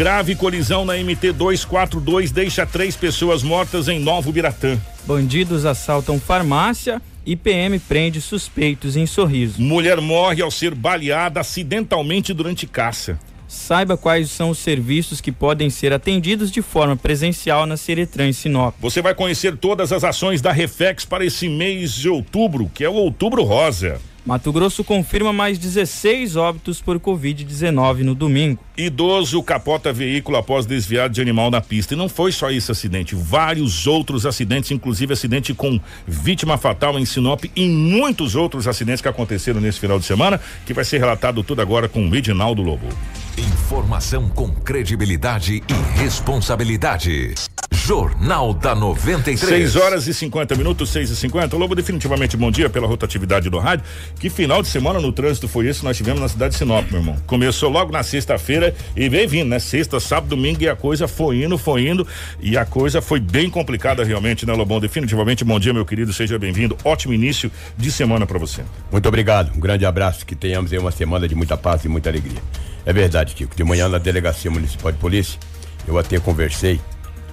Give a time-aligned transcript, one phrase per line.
[0.00, 4.80] Grave colisão na MT 242 deixa três pessoas mortas em Novo Biratã.
[5.04, 9.60] Bandidos assaltam farmácia e PM prende suspeitos em Sorriso.
[9.60, 13.20] Mulher morre ao ser baleada acidentalmente durante caça.
[13.46, 18.32] Saiba quais são os serviços que podem ser atendidos de forma presencial na Seretran em
[18.32, 18.74] Sinop.
[18.80, 22.88] Você vai conhecer todas as ações da Reflex para esse mês de outubro, que é
[22.88, 24.00] o Outubro Rosa.
[24.24, 28.62] Mato Grosso confirma mais 16 óbitos por Covid-19 no domingo.
[28.80, 31.92] Idoso capota veículo após desviar de animal na pista.
[31.92, 37.04] E não foi só esse acidente, vários outros acidentes, inclusive acidente com vítima fatal em
[37.04, 41.42] Sinop e muitos outros acidentes que aconteceram nesse final de semana, que vai ser relatado
[41.42, 42.88] tudo agora com o Edinaldo Lobo.
[43.36, 47.34] Informação com credibilidade e responsabilidade.
[47.72, 49.72] Jornal da 93.
[49.72, 53.58] 6 horas e 50 minutos, 6 e 50 Lobo, definitivamente bom dia pela rotatividade do
[53.58, 53.84] rádio.
[54.18, 57.00] Que final de semana no trânsito foi esse nós tivemos na cidade de Sinop, meu
[57.00, 57.16] irmão?
[57.26, 59.58] Começou logo na sexta-feira e veio vindo, né?
[59.58, 62.06] Sexta, sábado, domingo e a coisa foi indo, foi indo
[62.40, 64.80] e a coisa foi bem complicada realmente, né, Lobão?
[64.80, 66.76] Definitivamente bom dia, meu querido, seja bem-vindo.
[66.84, 68.62] Ótimo início de semana para você.
[68.90, 72.08] Muito obrigado, um grande abraço, que tenhamos aí uma semana de muita paz e muita
[72.10, 72.40] alegria.
[72.84, 73.54] É verdade, Kiko.
[73.54, 75.38] De manhã na delegacia municipal de polícia,
[75.86, 76.80] eu até conversei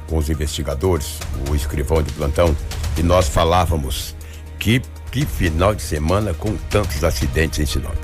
[0.07, 1.19] com os investigadores,
[1.49, 2.55] o escrivão de plantão,
[2.97, 4.15] e nós falávamos
[4.57, 4.81] que,
[5.11, 7.97] que final de semana com tantos acidentes em Sinop.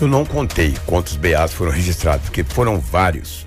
[0.00, 3.46] Eu não contei quantos BAs foram registrados, porque foram vários.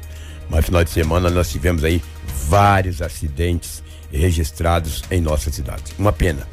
[0.50, 2.02] Mas final de semana nós tivemos aí
[2.47, 5.94] vários acidentes registrados em nossa cidade.
[5.97, 6.47] Uma pena.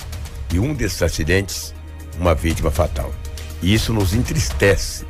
[0.52, 1.74] E um desses acidentes,
[2.18, 3.12] uma vítima fatal.
[3.62, 5.06] E isso nos entristece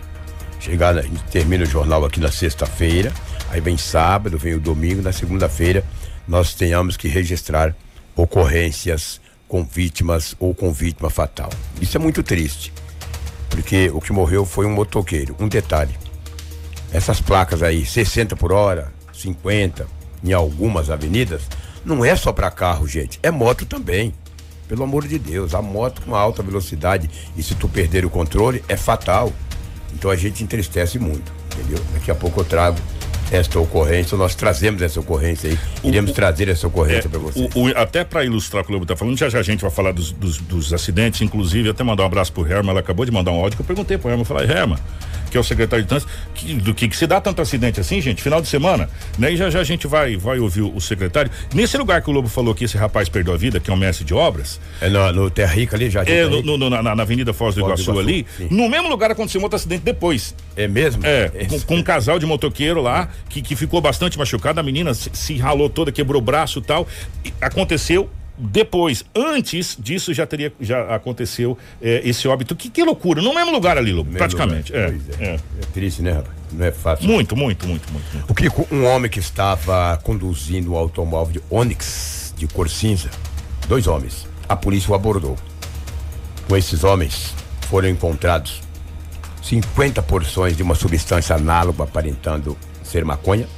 [0.66, 3.12] Chegar, a gente termina o jornal aqui na sexta-feira,
[3.50, 5.84] aí vem sábado, vem o domingo, na segunda-feira
[6.26, 7.72] nós tenhamos que registrar
[8.16, 11.50] ocorrências com vítimas ou com vítima fatal.
[11.80, 12.72] Isso é muito triste,
[13.56, 15.34] porque o que morreu foi um motoqueiro.
[15.40, 15.96] Um detalhe:
[16.92, 19.86] essas placas aí, 60 por hora, 50,
[20.22, 21.42] em algumas avenidas,
[21.82, 24.12] não é só para carro, gente, é moto também.
[24.68, 28.62] Pelo amor de Deus, a moto com alta velocidade e se tu perder o controle
[28.68, 29.32] é fatal.
[29.94, 31.82] Então a gente entristece muito, entendeu?
[31.94, 32.76] Daqui a pouco eu trago
[33.30, 37.54] esta ocorrência, nós trazemos essa ocorrência aí, iremos o, trazer essa ocorrência é, para vocês.
[37.54, 39.60] O, o, até para ilustrar o que o Lobo está falando, já já a gente
[39.60, 43.04] vai falar dos, dos, dos, acidentes, inclusive até mandar um abraço pro Herman, ela acabou
[43.04, 44.78] de mandar um áudio que eu perguntei pro Herman, eu falei, Herman,
[45.36, 48.00] que é o secretário de trânsito, que, do que, que se dá tanto acidente assim,
[48.00, 48.88] gente, final de semana,
[49.18, 49.32] né?
[49.32, 51.30] E já já a gente vai, vai ouvir o, o secretário.
[51.54, 53.76] Nesse lugar que o Lobo falou que esse rapaz perdeu a vida, que é um
[53.76, 54.58] mestre de obras.
[54.80, 56.02] É no, no Terra Rica ali, já.
[56.04, 58.26] É, no, no, na, na, Avenida Foz do Iguaçu, Iguaçu ali.
[58.36, 58.48] Sim.
[58.50, 60.34] No mesmo lugar aconteceu um outro acidente depois.
[60.56, 61.04] É mesmo?
[61.04, 64.62] É, é com, com, um casal de motoqueiro lá, que, que ficou bastante machucado, a
[64.62, 66.88] menina se, se ralou toda, quebrou o braço e tal.
[67.24, 68.08] E aconteceu
[68.38, 72.54] depois, antes disso já teria já aconteceu é, esse óbito.
[72.54, 74.72] Que, que loucura, no mesmo lugar ali, Lobo, praticamente.
[74.72, 74.90] Lugar.
[74.90, 75.34] É, é.
[75.34, 75.38] é,
[75.72, 76.36] triste, né, rapaz?
[76.52, 77.06] Não é fácil.
[77.06, 78.30] Muito, muito, muito, muito, muito.
[78.30, 83.10] O que um homem que estava conduzindo um automóvel de Onix de cor cinza,
[83.66, 85.36] dois homens, a polícia o abordou.
[86.46, 88.60] Com esses homens foram encontrados
[89.42, 93.48] 50 porções de uma substância análoga aparentando ser maconha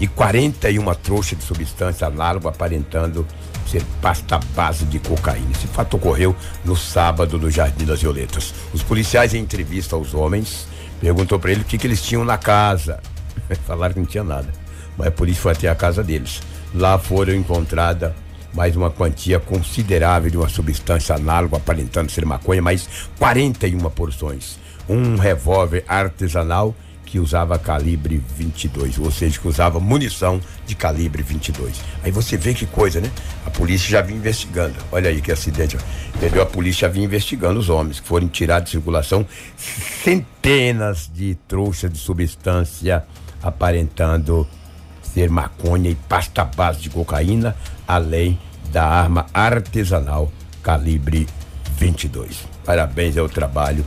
[0.00, 3.26] e 41 trouxas de substância análoga aparentando
[3.68, 5.50] ser pasta base de cocaína.
[5.52, 6.34] Esse fato ocorreu
[6.64, 8.54] no sábado no Jardim das Violetas.
[8.72, 10.66] Os policiais, em entrevista aos homens,
[11.00, 13.00] perguntou para ele o que, que eles tinham na casa.
[13.66, 14.48] Falaram que não tinha nada.
[14.96, 16.40] Mas a polícia foi até a casa deles.
[16.74, 18.14] Lá foram encontrada
[18.54, 24.58] mais uma quantia considerável de uma substância análoga aparentando ser maconha, mais 41 porções.
[24.88, 26.74] Um revólver artesanal
[27.08, 31.80] que usava calibre 22, ou seja, que usava munição de calibre 22.
[32.04, 33.10] Aí você vê que coisa, né?
[33.46, 34.74] A polícia já vinha investigando.
[34.92, 35.78] Olha aí que acidente,
[36.14, 36.42] entendeu?
[36.42, 39.26] A polícia já vinha investigando os homens que foram tirados de circulação
[40.02, 43.02] centenas de trouxas de substância
[43.42, 44.46] aparentando
[45.02, 48.38] ser maconha e pasta base de cocaína, além
[48.70, 50.30] da arma artesanal
[50.62, 51.26] calibre
[51.78, 52.44] 22.
[52.66, 53.84] Parabéns ao trabalho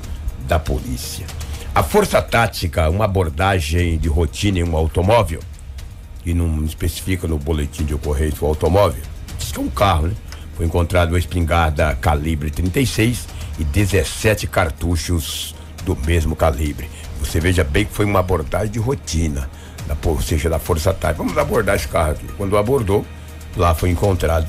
[0.47, 1.27] da polícia.
[1.73, 5.39] A força tática, uma abordagem de rotina em um automóvel,
[6.25, 9.01] e não especifica no boletim de ocorrência o automóvel,
[9.39, 10.13] diz que é um carro, né?
[10.57, 13.25] Foi encontrado uma espingarda calibre 36
[13.57, 16.89] e 17 cartuchos do mesmo calibre.
[17.21, 19.49] Você veja bem que foi uma abordagem de rotina,
[19.87, 21.23] da, ou seja, da força tática.
[21.23, 22.27] Vamos abordar esse carro aqui.
[22.35, 23.05] Quando abordou,
[23.55, 24.47] lá foi encontrado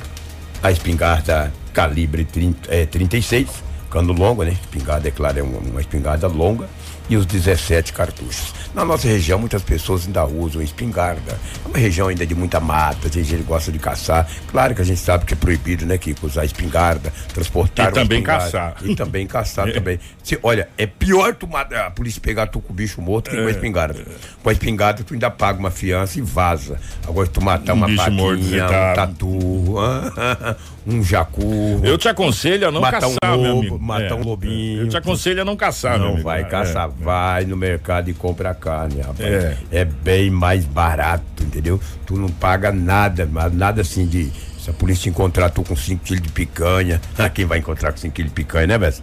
[0.61, 3.49] a espingarda calibre 30, é, 36
[3.89, 4.53] cano longo, né?
[4.53, 6.69] Espingarda, é claro, é uma, uma espingarda longa
[7.09, 8.55] e os 17 cartuchos.
[8.75, 11.39] Na nossa região, muitas pessoas ainda usam espingarda.
[11.65, 14.27] É uma região ainda de muita mata, tem gente que gosta de caçar.
[14.51, 18.23] Claro que a gente sabe que é proibido, né, que usar espingarda, transportar E também
[18.23, 18.77] caçar.
[18.83, 19.99] E também caçar também.
[20.23, 23.37] Se, olha, é pior tu matar, a polícia pegar tu com o bicho morto que
[23.37, 23.51] com a É.
[23.51, 24.05] espingarda.
[24.43, 26.81] Com a espingarda tu ainda paga uma fiança e vaza.
[27.07, 29.75] Agora tu matar Um uma bicho paquinha, tá- um tatu,
[30.87, 31.81] um jacu.
[31.83, 33.79] Eu te aconselho a não Matar um caçar, meu lobo, amigo.
[33.79, 34.83] matar um lobinho.
[34.83, 36.23] Eu te aconselho a não caçar, Não amigo.
[36.23, 39.21] vai É, caçar, vai no mercado e compra carne, rapaz.
[39.21, 39.59] É.
[39.71, 39.85] É.
[39.85, 41.81] bem mais barato, entendeu?
[42.07, 44.31] Tu não paga nada, mas nada assim de.
[44.59, 47.99] Se a polícia encontrar tu com 5 quilos de picanha, ah, quem vai encontrar com
[47.99, 49.03] 5 quilos de picanha, né, Bessa?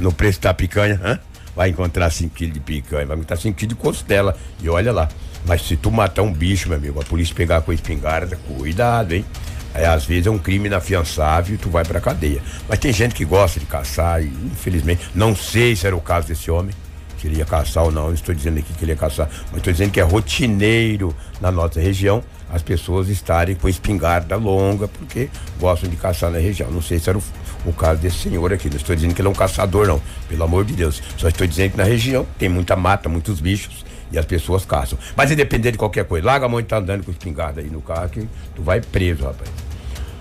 [0.00, 1.18] No preço da picanha, hã?
[1.56, 4.36] vai encontrar 5 quilos de picanha, vai encontrar 5 quilos de costela.
[4.60, 5.08] E olha lá.
[5.46, 9.12] Mas se tu matar um bicho, meu amigo, a polícia pegar com a espingarda, cuidado,
[9.12, 9.24] hein?
[9.72, 12.42] É, às vezes é um crime inafiançável e tu vai pra cadeia.
[12.68, 16.26] Mas tem gente que gosta de caçar e, infelizmente, não sei se era o caso
[16.28, 16.74] desse homem,
[17.18, 18.06] se ele ia caçar ou não.
[18.06, 21.50] Não estou dizendo aqui que ele ia caçar, mas estou dizendo que é rotineiro na
[21.50, 25.28] nossa região as pessoas estarem com espingarda longa porque
[25.58, 26.70] gostam de caçar na região.
[26.70, 27.22] Não sei se era o,
[27.64, 28.68] o caso desse senhor aqui.
[28.70, 30.00] Não estou dizendo que ele é um caçador, não.
[30.28, 31.02] Pelo amor de Deus.
[31.16, 33.84] Só estou dizendo que na região tem muita mata, muitos bichos.
[34.12, 34.96] E as pessoas caçam.
[35.16, 37.82] Mas independente de qualquer coisa, larga a mão de tá andando com espingarda aí no
[37.82, 39.65] carro que tu vai preso, rapaz.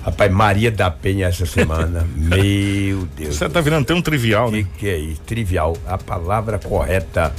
[0.06, 2.06] Rapaz, Maria da Penha essa semana.
[2.16, 3.36] Meu Deus.
[3.36, 4.68] Você tá virando tão trivial, Que né?
[4.78, 5.22] que é isso?
[5.22, 5.76] Trivial.
[5.88, 7.34] A palavra correta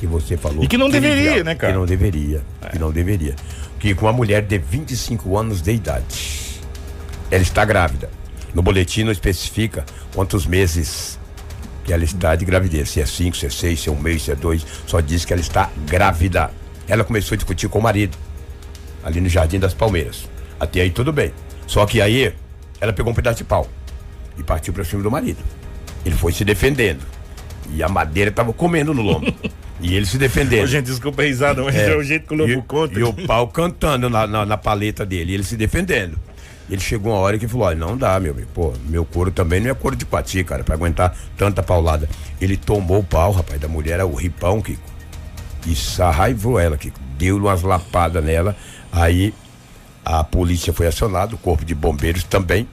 [0.00, 0.64] que você falou.
[0.64, 1.14] E que não Trivial.
[1.14, 1.72] deveria, né, cara?
[1.72, 2.42] Que não deveria.
[2.72, 3.36] Que não deveria.
[3.78, 6.60] Que com uma mulher de 25 anos de idade,
[7.30, 8.10] ela está grávida.
[8.52, 11.18] No boletim não especifica quantos meses
[11.84, 12.90] que ela está de gravidez.
[12.90, 14.66] Se é cinco, se é seis, se é um mês, se é dois.
[14.86, 16.50] Só diz que ela está grávida.
[16.88, 18.16] Ela começou a discutir com o marido,
[19.04, 20.28] ali no Jardim das Palmeiras.
[20.58, 21.30] Até aí tudo bem.
[21.68, 22.34] Só que aí
[22.80, 23.68] ela pegou um pedaço de pau
[24.36, 25.38] e partiu para cima do marido.
[26.04, 27.02] Ele foi se defendendo.
[27.70, 29.32] E a madeira estava comendo no lombo.
[29.78, 30.64] e ele se defendendo.
[30.64, 32.98] Ô, gente, desculpa a risada, mas é, o jeito que o Lobo e, conta.
[32.98, 36.18] E o pau cantando na, na, na paleta dele, e ele se defendendo.
[36.70, 38.48] Ele chegou uma hora que falou: olha, não dá, meu amigo.
[38.54, 42.08] Pô, meu couro também não é couro de pati, cara, pra aguentar tanta paulada.
[42.40, 44.82] Ele tomou o pau, rapaz, da mulher, era o ripão, Kiko.
[45.66, 46.98] E sarraivou ela, Kiko.
[47.18, 48.56] Deu umas lapadas nela.
[48.90, 49.34] Aí
[50.08, 52.66] a polícia foi acionada, o corpo de bombeiros também.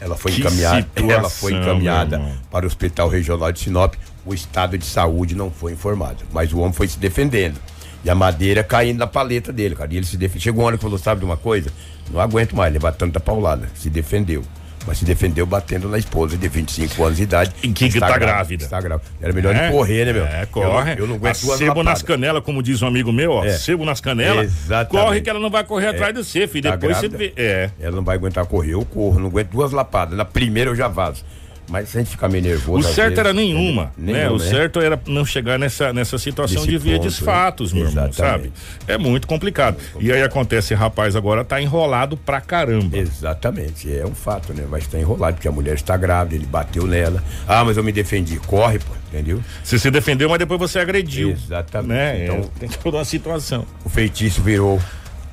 [0.00, 2.20] Ela foi Que encaminhada, situação, ela foi encaminhada
[2.50, 3.94] para o Hospital Regional de Sinop.
[4.26, 7.60] O estado de saúde não foi informado, mas o homem foi se defendendo.
[8.02, 9.92] E a madeira caindo na paleta dele, cara.
[9.94, 10.42] E ele se defendeu.
[10.42, 11.70] Chegou uma hora que falou: sabe de uma coisa?
[12.10, 13.70] Não aguento mais levar tanta paulada.
[13.76, 14.42] Se defendeu.
[14.90, 17.52] Mas se defendeu batendo na esposa de 25 anos de idade.
[17.62, 18.64] E que está tá grávida.
[18.64, 19.08] Está grávida.
[19.22, 20.26] Era melhor É, correr, né, meu?
[20.26, 20.66] É, Eu corre.
[20.96, 23.44] não- Eu, não aguento Sebo nas canelas, como diz um amigo meu, ó.
[23.44, 23.50] É.
[23.52, 24.46] Sebo nas canelas.
[24.46, 25.04] Exatamente.
[25.06, 26.64] Corre que ela não vai correr atrás de você, filho.
[26.68, 27.32] Tá Depois você grávida?
[27.36, 27.40] vê.
[27.40, 27.70] É.
[27.80, 30.18] Ela não vai aguentar correr, eu corro, não aguento duas lapadas.
[30.18, 31.24] Na primeira eu já vazo.
[31.70, 32.88] Mas se a gente ficar meio O nervoso.
[32.88, 34.28] às certo vezes, era nenhuma, né?
[34.28, 34.44] O né?
[34.44, 37.80] certo era não chegar nessa, nessa situação Nesse de via de ponto, fatos, né?
[37.80, 38.52] meu irmão, sabe?
[38.88, 39.76] É muito complicado.
[40.00, 42.98] E aí acontece, rapaz, agora tá enrolado pra caramba.
[42.98, 44.64] Exatamente, é um fato, né?
[44.68, 47.22] Vai estar enrolado, porque a mulher está grávida, ele bateu nela.
[47.46, 48.38] Ah, mas eu me defendi.
[48.40, 49.40] Corre, pô, entendeu?
[49.62, 51.30] Você se defendeu, mas depois você agrediu.
[51.30, 51.88] Exatamente.
[51.88, 52.24] Né?
[52.24, 53.64] Então- Então, tem toda uma situação.
[53.84, 54.80] O feitiço virou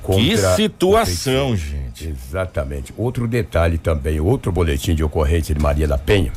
[0.08, 0.22] contra.
[0.22, 2.08] Que situação, gente.
[2.08, 2.94] Exatamente.
[2.96, 6.32] Outro detalhe também, outro boletim de ocorrência de Maria da Penha.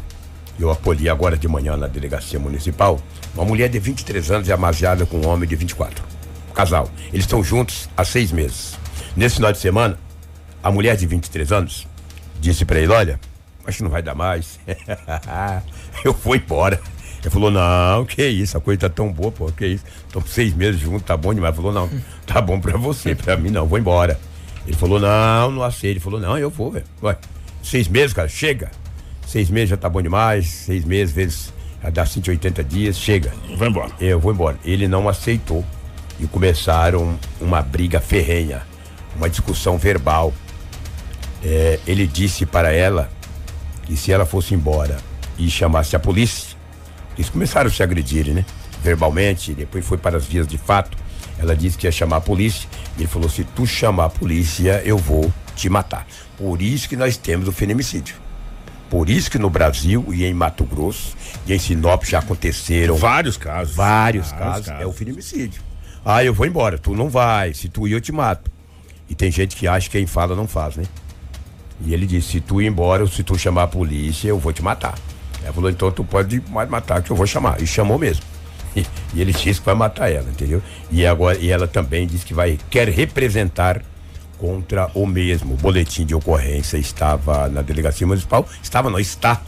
[0.59, 2.99] Eu acolhi agora de manhã na delegacia municipal.
[3.33, 6.03] Uma mulher de 23 anos é amaziada com um homem de 24.
[6.53, 6.89] Casal.
[7.13, 8.77] Eles estão juntos há seis meses.
[9.15, 9.97] Nesse final de semana,
[10.61, 11.87] a mulher de 23 anos
[12.41, 13.19] disse pra ele: Olha,
[13.65, 14.59] acho que não vai dar mais.
[16.03, 16.79] Eu vou embora.
[17.21, 19.85] Ele falou: Não, que isso, a coisa tá tão boa, pô, que isso.
[20.07, 21.53] Estamos seis meses juntos, tá bom demais.
[21.53, 24.19] Ele falou: Não, tá bom pra você, pra mim não, vou embora.
[24.65, 25.93] Ele falou: Não, não aceito.
[25.93, 26.85] Ele falou: Não, eu vou, velho.
[27.63, 28.71] Seis meses, cara, chega.
[29.25, 30.47] Seis meses já tá bom demais.
[30.47, 33.31] Seis meses, vezes, já dá 180 dias, chega.
[33.55, 33.91] Vai embora.
[33.99, 34.57] Eu vou embora.
[34.65, 35.63] Ele não aceitou.
[36.19, 38.61] E começaram uma briga ferrenha,
[39.15, 40.33] uma discussão verbal.
[41.43, 43.09] É, ele disse para ela
[43.83, 44.97] que se ela fosse embora
[45.39, 46.55] e chamasse a polícia,
[47.15, 48.45] eles começaram a se agredirem, né?
[48.83, 50.97] Verbalmente, depois foi para as vias de fato.
[51.37, 52.67] Ela disse que ia chamar a polícia.
[52.97, 56.05] E ele falou: se tu chamar a polícia, eu vou te matar.
[56.37, 58.15] Por isso que nós temos o feminicídio.
[58.89, 61.15] Por isso que no Brasil e em Mato Grosso
[61.47, 63.73] e em Sinop já aconteceram Vários casos.
[63.73, 65.61] vários casos, é o feminicídio.
[66.03, 68.51] Ah, eu vou embora, tu não vai, se tu ir eu te mato.
[69.07, 70.83] E tem gente que acha que quem fala não faz, né?
[71.85, 74.51] E ele disse, se tu ir embora, ou se tu chamar a polícia, eu vou
[74.51, 74.95] te matar.
[75.43, 77.61] Ela falou, então tu pode mais matar que eu vou chamar.
[77.61, 78.23] E chamou mesmo.
[78.75, 80.61] E, e ele disse que vai matar ela, entendeu?
[80.91, 83.81] E agora, e ela também disse que vai, quer representar
[84.37, 85.53] contra o mesmo.
[85.53, 89.41] O boletim de ocorrência estava na delegacia municipal, estava, não, está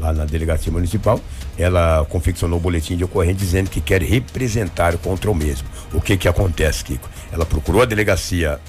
[0.00, 1.20] lá na delegacia municipal,
[1.58, 5.68] ela confeccionou o boletim de ocorrência dizendo que quer representar contra o mesmo.
[5.92, 7.08] O que que acontece, Kiko?
[7.32, 8.60] Ela procurou a delegacia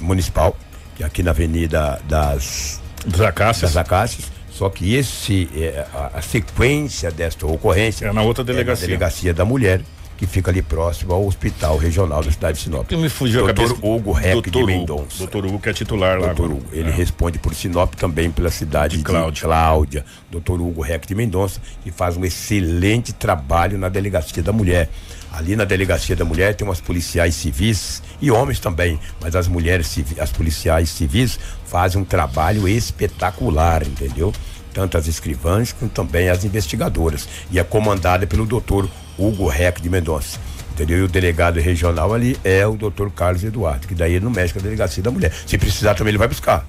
[0.00, 0.56] municipal,
[0.96, 3.74] que é aqui na Avenida das Dos Acácias.
[3.74, 8.84] das Acácias, só que esse é, a, a sequência desta ocorrência É na outra delegacia.
[8.84, 9.80] é na delegacia da mulher,
[10.18, 12.86] que fica ali próximo ao Hospital Regional da cidade de Sinop.
[12.86, 13.86] Que me fugiu a Doutor cabeça.
[13.86, 14.66] Hugo Reck de Doutor.
[14.66, 15.16] Mendonça.
[15.16, 16.26] Doutor Hugo que é titular lá.
[16.34, 16.50] Doutor.
[16.52, 16.92] Hugo, ele É.
[16.92, 19.42] responde por Sinop também pela cidade De de Cláudia.
[19.44, 20.04] Cláudia.
[20.30, 24.90] Doutor Hugo Reck de Mendonça, que faz um excelente trabalho na delegacia da mulher.
[25.32, 29.86] Ali na delegacia da mulher tem umas policiais civis e homens também, mas as mulheres
[29.86, 34.32] civis, as policiais civis fazem um trabalho espetacular, entendeu?
[34.74, 37.28] Tanto as escrivãs como também as investigadoras.
[37.50, 40.38] E é comandada pelo doutor Hugo Reck de Mendonça.
[40.72, 40.98] Entendeu?
[40.98, 44.52] E o delegado regional ali é o doutor Carlos Eduardo, que daí ele não mexe
[44.52, 45.32] com a delegacia da mulher.
[45.46, 46.66] Se precisar também ele vai buscar.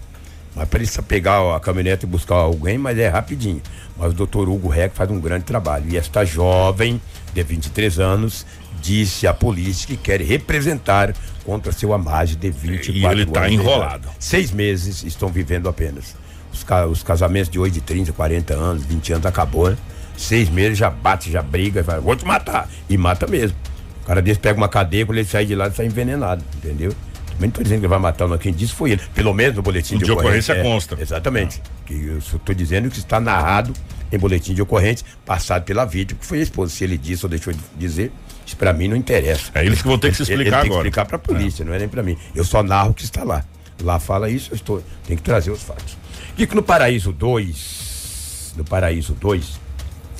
[0.56, 3.62] Mas só pegar a caminhonete e buscar alguém, mas é rapidinho.
[3.98, 5.86] Mas o doutor Hugo Reck faz um grande trabalho.
[5.90, 7.00] E esta jovem,
[7.34, 8.46] de 23 anos,
[8.82, 11.14] disse à polícia que quer representar
[11.46, 14.08] contra seu amage de 24 E ele tá anos de enrolado.
[14.20, 16.16] Seis meses estão vivendo apenas.
[16.54, 19.78] Os, ca- os casamentos de hoje de 30, 40 anos, 20 anos acabou, né?
[20.18, 22.70] Seis meses já bate, já briga, fala, vou te matar.
[22.90, 23.56] E mata mesmo.
[24.04, 26.94] O cara desse pega uma cadeia, quando ele sai de lá, ele sai envenenado, entendeu?
[27.42, 28.38] Também não tô dizendo que ele vai matar, não.
[28.38, 29.02] Quem disse foi ele.
[29.16, 30.96] Pelo menos no boletim de, De ocorrência é, consta.
[31.02, 31.60] Exatamente.
[31.88, 33.74] Que eu tô dizendo que está narrado
[34.12, 36.72] em boletim de ocorrência, passado pela vítima, que foi a esposa.
[36.72, 38.12] Se ele disse ou deixou de dizer,
[38.46, 39.50] isso pra mim não interessa.
[39.56, 40.88] É eles que vão ter que se Ele- ele explicar tem que agora.
[40.88, 42.16] explicar pra polícia, não é nem pra mim.
[42.36, 43.44] Eu só narro o que está lá.
[43.82, 44.84] Lá fala isso, eu estou.
[45.08, 45.98] Tem que trazer os fatos.
[46.38, 49.60] E que no Paraíso 2, no Paraíso 2,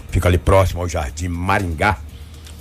[0.10, 1.98] fica ali próximo ao Jardim Maringá.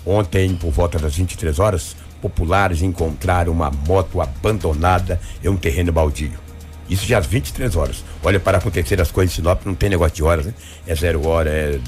[0.05, 6.33] Ontem, por volta das 23 horas, populares encontraram uma moto abandonada em um terreno baldio.
[6.89, 8.05] Isso já às 23 horas.
[8.23, 10.55] Olha, para acontecer as coisas em Sinop, não tem negócio de horas, né?
[10.87, 11.81] É zero hora, é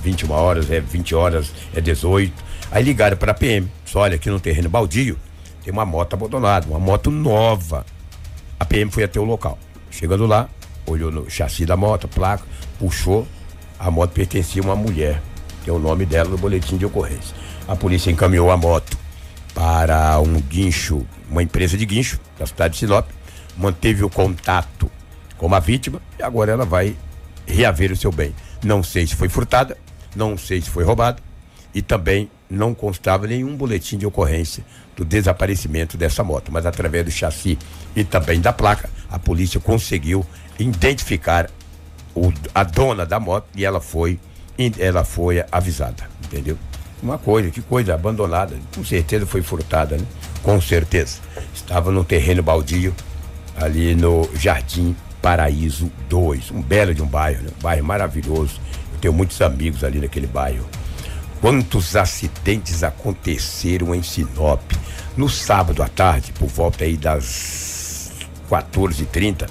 [0.00, 2.32] 21 horas, é 20 horas, é 18.
[2.70, 3.68] Aí ligaram para a PM.
[3.84, 5.18] Só olha, aqui no terreno baldio
[5.64, 7.84] tem uma moto abandonada, uma moto nova.
[8.58, 9.58] A PM foi até o local.
[9.90, 10.48] Chegando lá,
[10.86, 12.44] olhou no chassi da moto, placa,
[12.78, 13.26] puxou.
[13.76, 15.20] A moto pertencia a uma mulher,
[15.64, 17.34] que é o nome dela no boletim de ocorrência.
[17.66, 19.03] A polícia encaminhou a moto
[19.54, 23.08] para um guincho, uma empresa de guincho da cidade de Sinop,
[23.56, 24.90] manteve o contato
[25.38, 26.96] com a vítima e agora ela vai
[27.46, 28.34] reaver o seu bem.
[28.62, 29.76] Não sei se foi furtada,
[30.16, 31.22] não sei se foi roubada
[31.74, 34.64] e também não constava nenhum boletim de ocorrência
[34.96, 37.58] do desaparecimento dessa moto, mas através do chassi
[37.96, 40.24] e também da placa, a polícia conseguiu
[40.58, 41.50] identificar
[42.14, 44.18] o- a dona da moto e ela foi
[44.78, 46.56] ela foi avisada, entendeu?
[47.04, 50.06] Uma coisa, que coisa abandonada, com certeza foi furtada, né?
[50.42, 51.18] Com certeza.
[51.54, 52.94] Estava no terreno baldio
[53.60, 57.50] ali no Jardim Paraíso 2, um belo de um bairro, né?
[57.58, 58.58] um bairro maravilhoso.
[58.94, 60.66] Eu tenho muitos amigos ali naquele bairro.
[61.42, 64.62] Quantos acidentes aconteceram em Sinop?
[65.14, 68.12] No sábado à tarde, por volta aí das
[68.50, 69.46] 14h30,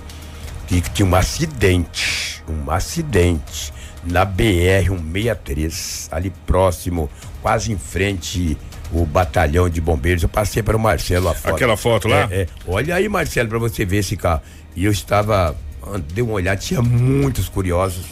[0.66, 3.72] que tinha um acidente, um acidente
[4.06, 7.10] na BR 163, ali próximo,
[7.42, 8.58] quase em frente
[8.92, 10.24] o batalhão de bombeiros.
[10.24, 11.56] Eu passei para o Marcelo a foto.
[11.56, 12.28] Aquela foto lá?
[12.30, 12.48] É, é.
[12.68, 14.42] Olha aí, Marcelo, para você ver esse carro.
[14.76, 18.06] E eu estava, ah, dei uma olhada, tinha muitos curiosos.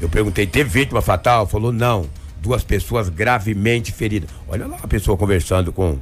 [0.00, 1.46] Eu perguntei, teve vítima fatal?
[1.46, 2.06] Falou, não.
[2.40, 4.28] Duas pessoas gravemente feridas.
[4.48, 5.98] Olha lá a pessoa conversando com.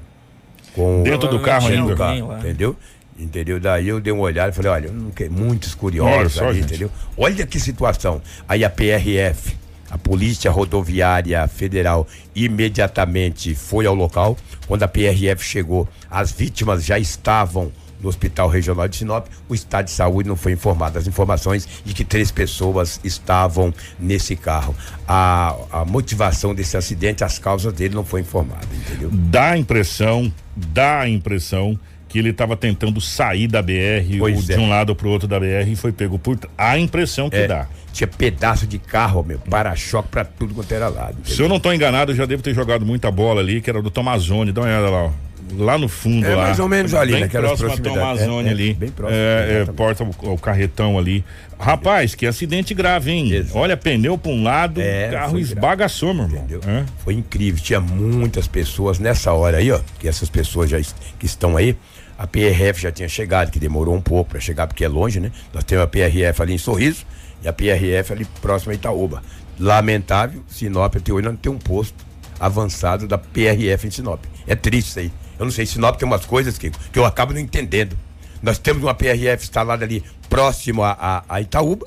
[0.74, 1.94] com Dentro do carro ainda.
[1.94, 2.76] carro, entendeu?
[3.18, 3.60] Entendeu?
[3.60, 4.90] Daí eu dei uma olhada e falei, olha,
[5.30, 6.70] muitos curiosos Olha só, ali, gente.
[6.70, 6.90] entendeu?
[7.16, 8.22] Olha que situação.
[8.48, 9.56] Aí a PRF,
[9.90, 14.36] a Polícia Rodoviária Federal, imediatamente foi ao local.
[14.66, 19.26] Quando a PRF chegou, as vítimas já estavam no Hospital Regional de Sinop.
[19.48, 20.98] O estado de saúde não foi informado.
[20.98, 24.74] As informações de que três pessoas estavam nesse carro.
[25.06, 29.08] A, a motivação desse acidente, as causas dele não foi informada, entendeu?
[29.12, 31.78] Dá a impressão, dá a impressão
[32.12, 34.58] que ele estava tentando sair da BR Pois de é.
[34.58, 36.38] um lado pro outro da BR e foi pego por.
[36.58, 37.66] A impressão que É, dá.
[37.90, 41.16] Tinha pedaço de carro, meu, para-choque pra tudo quanto era lado.
[41.24, 43.80] Se eu não tô enganado, eu já devo ter jogado muita bola ali, que era
[43.80, 44.52] do Tomazone.
[44.52, 45.10] Dá uma olhada lá, ó.
[45.56, 46.42] Lá no fundo, É lá.
[46.44, 48.20] mais ou menos ali, bem naquelas próximo proximidades.
[48.24, 48.74] Tomazone É, é, ali.
[48.74, 51.24] bem próximo, É, é, porta o, o carretão ali.
[51.58, 53.30] Rapaz, que acidente grave, hein?
[53.32, 53.58] Exato.
[53.58, 56.38] Olha, pneu pra um lado, É, o carro esbagaçou, meu irmão.
[56.44, 56.60] Entendeu?
[56.66, 56.84] É.
[57.04, 57.62] Foi incrível.
[57.62, 59.80] Tinha muitas pessoas nessa hora aí, ó.
[59.98, 60.78] Que essas pessoas já
[61.18, 61.76] que estão aí.
[62.22, 65.32] A PRF já tinha chegado, que demorou um pouco para chegar, porque é longe, né?
[65.52, 67.04] Nós temos a PRF ali em Sorriso
[67.42, 69.24] e a PRF ali próximo a Itaúba.
[69.58, 71.96] Lamentável, Sinop até hoje não tem um posto
[72.38, 74.22] avançado da PRF em Sinop.
[74.46, 75.12] É triste isso aí.
[75.36, 77.98] Eu não sei, Sinop tem umas coisas que, que eu acabo não entendendo.
[78.40, 81.84] Nós temos uma PRF instalada ali próximo a, a, a Itaúba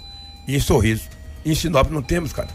[0.50, 1.08] e em Sorriso.
[1.46, 2.50] Em Sinop não temos, cara.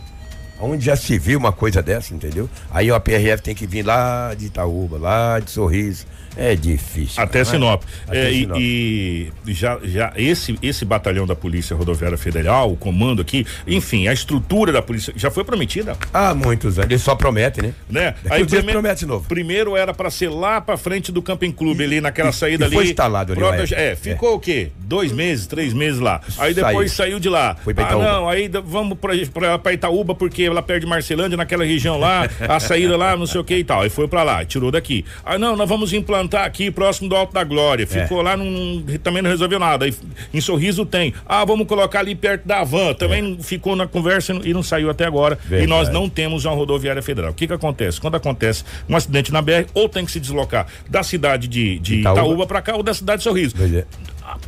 [0.61, 2.49] Onde já se viu uma coisa dessa, entendeu?
[2.71, 6.07] Aí a PRF tem que vir lá de Itaúba, lá de Sorriso.
[6.37, 7.23] É difícil.
[7.23, 7.83] Até Sinop.
[8.09, 8.59] É, Sinop.
[8.59, 14.07] E, e, já, já esse, esse batalhão da Polícia Rodoviária Federal, o comando aqui, enfim,
[14.07, 15.97] a estrutura da polícia já foi prometida.
[16.13, 16.91] Há muitos anos.
[16.91, 17.75] Ele só promete, né?
[17.89, 18.15] né?
[18.29, 19.27] Aí primeiro, promete novo.
[19.29, 22.77] Primeiro era para ser lá para frente do Camping Clube, ali naquela saída e ali.
[22.77, 23.41] Foi instalado ali.
[23.41, 24.35] Própria, é, ficou é.
[24.35, 24.71] o quê?
[24.79, 26.21] Dois meses, três meses lá.
[26.39, 27.57] Aí depois saiu, saiu de lá.
[27.57, 28.09] Foi pra Itaúba.
[28.09, 32.97] Ah, não, aí vamos para Itaúba porque ela perde Marcelândia naquela região lá, a saída
[32.97, 33.83] lá, não sei o que e tal.
[33.83, 35.05] Aí foi para lá, tirou daqui.
[35.25, 37.87] Ah, não, nós vamos implantar aqui próximo do Alto da Glória.
[37.87, 38.25] Ficou é.
[38.25, 39.85] lá, num, também não resolveu nada.
[39.85, 39.95] Aí,
[40.33, 41.15] em Sorriso tem.
[41.27, 42.95] Ah, vamos colocar ali perto da van.
[42.95, 43.43] Também é.
[43.43, 45.37] ficou na conversa e não saiu até agora.
[45.37, 45.65] Verdade.
[45.65, 47.31] E nós não temos uma rodoviária federal.
[47.31, 48.01] O que que acontece?
[48.01, 51.97] Quando acontece um acidente na BR, ou tem que se deslocar da cidade de, de
[51.97, 53.55] Itaúba, Itaúba para cá ou da cidade de Sorriso.
[53.61, 53.85] É.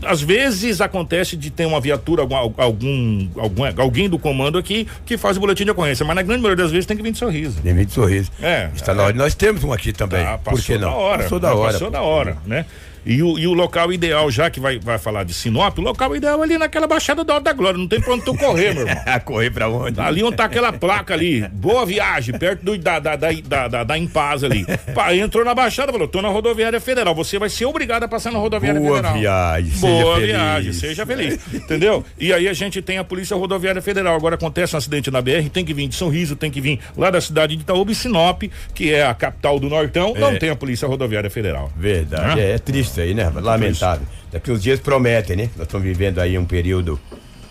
[0.03, 5.37] Às vezes acontece de ter uma viatura, algum, algum, alguém do comando aqui que faz
[5.37, 7.61] o boletim de ocorrência, mas na grande maioria das vezes tem que vir de sorriso.
[7.63, 8.31] Tem que vir de sorriso.
[8.41, 8.71] É.
[8.75, 8.95] Está é.
[8.95, 9.15] na hora.
[9.15, 10.25] Nós temos um aqui também.
[10.25, 10.91] Ah, Por que não?
[10.91, 11.23] Da hora.
[11.23, 11.73] Passou da hora.
[11.73, 12.67] Passou da hora, né?
[13.05, 16.15] E o, e o local ideal, já que vai, vai falar de Sinop, o local
[16.15, 17.79] ideal é ali naquela Baixada da Hora da Glória.
[17.79, 19.03] Não tem pra onde tu correr, meu irmão.
[19.25, 20.01] correr pra onde?
[20.01, 21.47] Ali onde tá aquela placa ali.
[21.49, 24.65] Boa viagem, perto do, da, da, da, da, da, Impaz ali.
[24.95, 27.15] Pá, entrou na Baixada, falou: tô na rodoviária federal.
[27.15, 29.15] Você vai ser obrigado a passar na rodoviária Boa federal.
[29.15, 31.39] Viagem, Boa viagem, seja feliz.
[31.53, 32.05] Entendeu?
[32.19, 34.15] E aí a gente tem a Polícia Rodoviária Federal.
[34.15, 37.11] Agora acontece um acidente na BR, tem que vir de Sorriso, tem que vir lá
[37.11, 38.43] da cidade de Itaúba e Sinop,
[38.75, 40.21] que é a capital do Nortão, é.
[40.21, 41.71] não tem a Polícia Rodoviária Federal.
[41.77, 42.37] Verdade.
[42.37, 42.43] Né?
[42.43, 43.31] É, é triste aí, né?
[43.35, 44.07] Lamentável.
[44.31, 45.51] Daqui uns dias prometem, né?
[45.57, 46.99] Nós estamos vivendo aí um período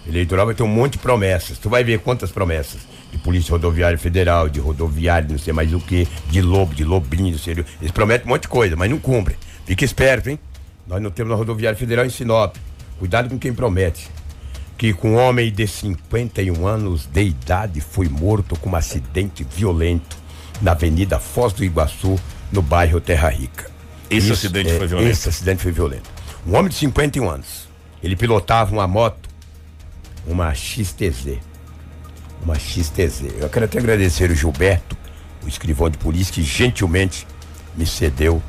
[0.08, 1.58] eleitoral, vai ter um monte de promessas.
[1.58, 2.82] Tu vai ver quantas promessas.
[3.12, 7.38] De Polícia Rodoviária Federal, de rodoviário, não sei mais o que, de lobo, de lobinho,
[7.38, 9.36] sei Eles prometem um monte de coisa, mas não cumprem.
[9.66, 10.40] Fique esperto, hein?
[10.88, 12.56] Nós não temos a Rodoviária Federal em Sinop.
[13.00, 14.10] Cuidado com quem promete.
[14.78, 20.18] Que com um homem de 51 anos de idade foi morto com um acidente violento
[20.62, 22.20] na Avenida Foz do Iguaçu,
[22.52, 23.70] no bairro Terra Rica.
[24.12, 25.10] Esse Isso, acidente é, foi violento?
[25.10, 26.10] Esse acidente foi violento.
[26.46, 27.70] Um homem de 51 anos.
[28.04, 29.30] Ele pilotava uma moto,
[30.28, 31.38] uma XTZ.
[32.44, 33.40] Uma XTZ.
[33.40, 34.98] Eu quero até agradecer o Gilberto,
[35.42, 37.26] o escrivão de polícia, que gentilmente
[37.78, 38.44] me cedeu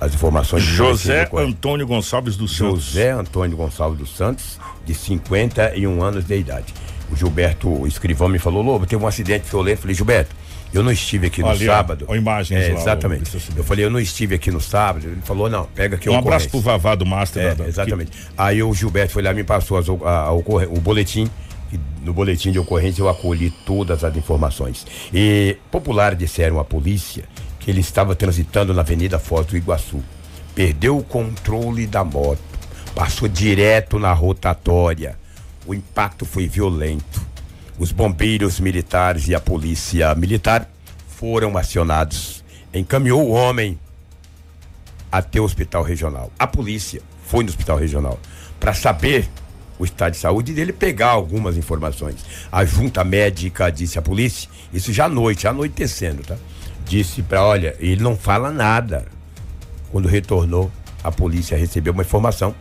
[0.00, 0.64] as informações.
[0.64, 2.82] José Antônio Gonçalves dos Santos.
[2.82, 6.74] José Antônio Gonçalves dos Santos, de 51 anos de idade.
[7.08, 9.78] O Gilberto, o escrivão, me falou: Lobo, teve um acidente violento.
[9.78, 10.34] Eu falei, Gilberto,
[10.72, 12.06] eu não estive aqui no sábado.
[12.08, 13.30] Ó, imagens é, lá, Exatamente.
[13.54, 15.06] eu falei, eu não estive aqui no sábado.
[15.06, 17.42] Ele falou, não, pega aqui um abraço pro Vavá do Master.
[17.42, 18.10] É, da, exatamente.
[18.10, 18.18] Que...
[18.36, 21.28] Aí o Gilberto foi lá e me passou as, a, a, o boletim.
[22.02, 24.86] No boletim de ocorrência eu acolhi todas as informações.
[25.12, 27.24] E populares disseram à polícia
[27.60, 30.02] que ele estava transitando na Avenida Foz do Iguaçu.
[30.54, 32.40] Perdeu o controle da moto.
[32.94, 35.16] Passou direto na rotatória.
[35.66, 37.31] O impacto foi violento
[37.78, 40.68] os bombeiros militares e a polícia militar
[41.08, 42.44] foram acionados.
[42.72, 43.78] Encaminhou o homem
[45.10, 46.32] até o hospital regional.
[46.38, 48.18] A polícia foi no hospital regional
[48.58, 49.28] para saber
[49.78, 52.24] o estado de saúde dele pegar algumas informações.
[52.50, 56.36] A junta médica disse à polícia, isso já à noite, anoitecendo, tá?
[56.84, 59.06] Disse para, olha, ele não fala nada.
[59.90, 60.70] Quando retornou,
[61.02, 62.54] a polícia recebeu uma informação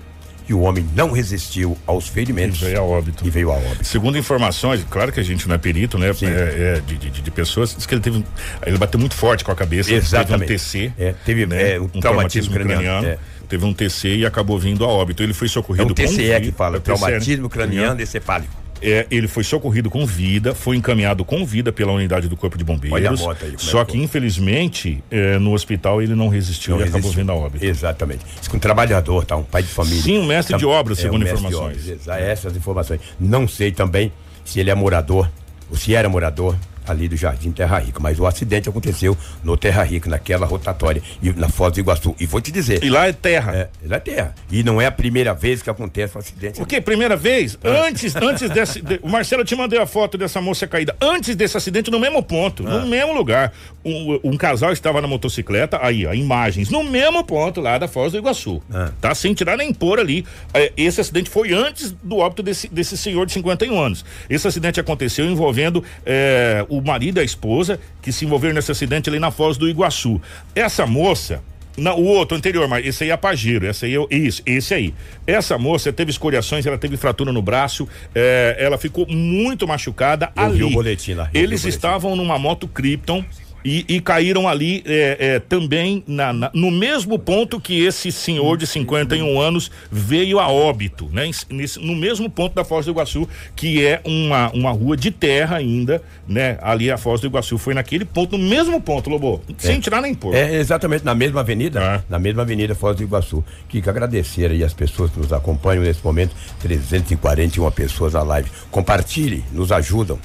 [0.51, 2.61] e o homem não resistiu aos ferimentos.
[2.61, 3.25] E veio a óbito.
[3.25, 3.85] E veio a óbito.
[3.85, 6.09] Segundo informações, claro que a gente não é perito, né?
[6.09, 8.23] É, é, de, de, de, pessoas, diz que ele teve.
[8.65, 9.93] Ele bateu muito forte com a cabeça.
[9.93, 10.47] Exatamente.
[10.47, 10.93] Teve um TC.
[10.99, 11.79] É, teve né?
[11.79, 12.81] um, um traumatismo, traumatismo craniano.
[12.81, 13.47] craniano é.
[13.47, 15.23] Teve um TC e acabou vindo a óbito.
[15.23, 18.60] Ele foi socorrido é um TCE com que fala, é traumatismo craniano encefálico.
[18.81, 22.63] É, ele foi socorrido com vida, foi encaminhado com vida pela unidade do Corpo de
[22.63, 23.21] Bombeiros.
[23.21, 26.99] Aí, só é que, infelizmente, é, no hospital ele não resistiu não e resistiu.
[26.99, 27.63] acabou vindo a óbito.
[27.63, 28.25] Exatamente.
[28.41, 29.35] Isso com um trabalhador, tá?
[29.35, 30.01] Um pai de família.
[30.01, 32.07] Sim, um mestre de obra, segundo é, um informações.
[32.07, 33.01] Essas informações.
[33.19, 34.11] Não sei também
[34.43, 35.29] se ele é morador,
[35.69, 36.55] ou se era morador
[36.87, 37.99] ali do Jardim Terra Rica.
[37.99, 42.15] Mas o acidente aconteceu no Terra Rica, naquela rotatória, e na Foz do Iguaçu.
[42.19, 42.83] E vou te dizer.
[42.83, 43.55] E lá é terra.
[43.55, 44.35] É, lá é terra.
[44.51, 46.61] E não é a primeira vez que acontece um acidente.
[46.61, 46.81] O quê?
[46.81, 47.57] Primeira vez?
[47.63, 47.87] Ah.
[47.87, 48.81] Antes, antes desse.
[48.81, 50.95] De, o Marcelo te mandei a foto dessa moça caída.
[50.99, 52.79] Antes desse acidente, no mesmo ponto, ah.
[52.79, 53.53] no mesmo lugar.
[53.83, 58.11] Um, um, casal estava na motocicleta, aí, ó, imagens, no mesmo ponto lá da Foz
[58.11, 58.61] do Iguaçu.
[58.71, 58.91] Ah.
[59.01, 59.15] Tá?
[59.15, 60.25] Sem tirar nem pôr ali.
[60.53, 64.05] É, esse acidente foi antes do óbito desse, desse senhor de 51 anos.
[64.29, 69.09] Esse acidente aconteceu envolvendo é, o marido e a esposa que se envolveram nesse acidente
[69.09, 70.21] ali na Foz do Iguaçu.
[70.55, 71.43] Essa moça,
[71.77, 74.93] não, o outro anterior, mas esse aí é Pajiro, esse aí é, isso, esse aí.
[75.27, 80.43] Essa moça teve escoriações, ela teve fratura no braço, é, ela ficou muito machucada Eu
[80.43, 80.57] ali.
[80.59, 81.29] Vi o boletim lá.
[81.33, 83.25] Eles estavam numa moto Krypton
[83.63, 88.57] e, e caíram ali é, é, também na, na, no mesmo ponto que esse senhor
[88.57, 91.29] de 51 anos veio a óbito, né?
[91.49, 95.57] Nesse, no mesmo ponto da Foz do Iguaçu, que é uma, uma rua de terra
[95.57, 96.57] ainda, né?
[96.61, 99.79] Ali a Foz do Iguaçu foi naquele ponto, no mesmo ponto, Lobo, sem é.
[99.79, 100.33] tirar nem pôr.
[100.33, 102.03] É exatamente na mesma avenida, ah.
[102.09, 103.43] na mesma avenida Foz do Iguaçu.
[103.67, 108.49] Que agradecer aí as pessoas que nos acompanham nesse momento, 341 pessoas na live.
[108.69, 110.19] Compartilhe, nos ajudam,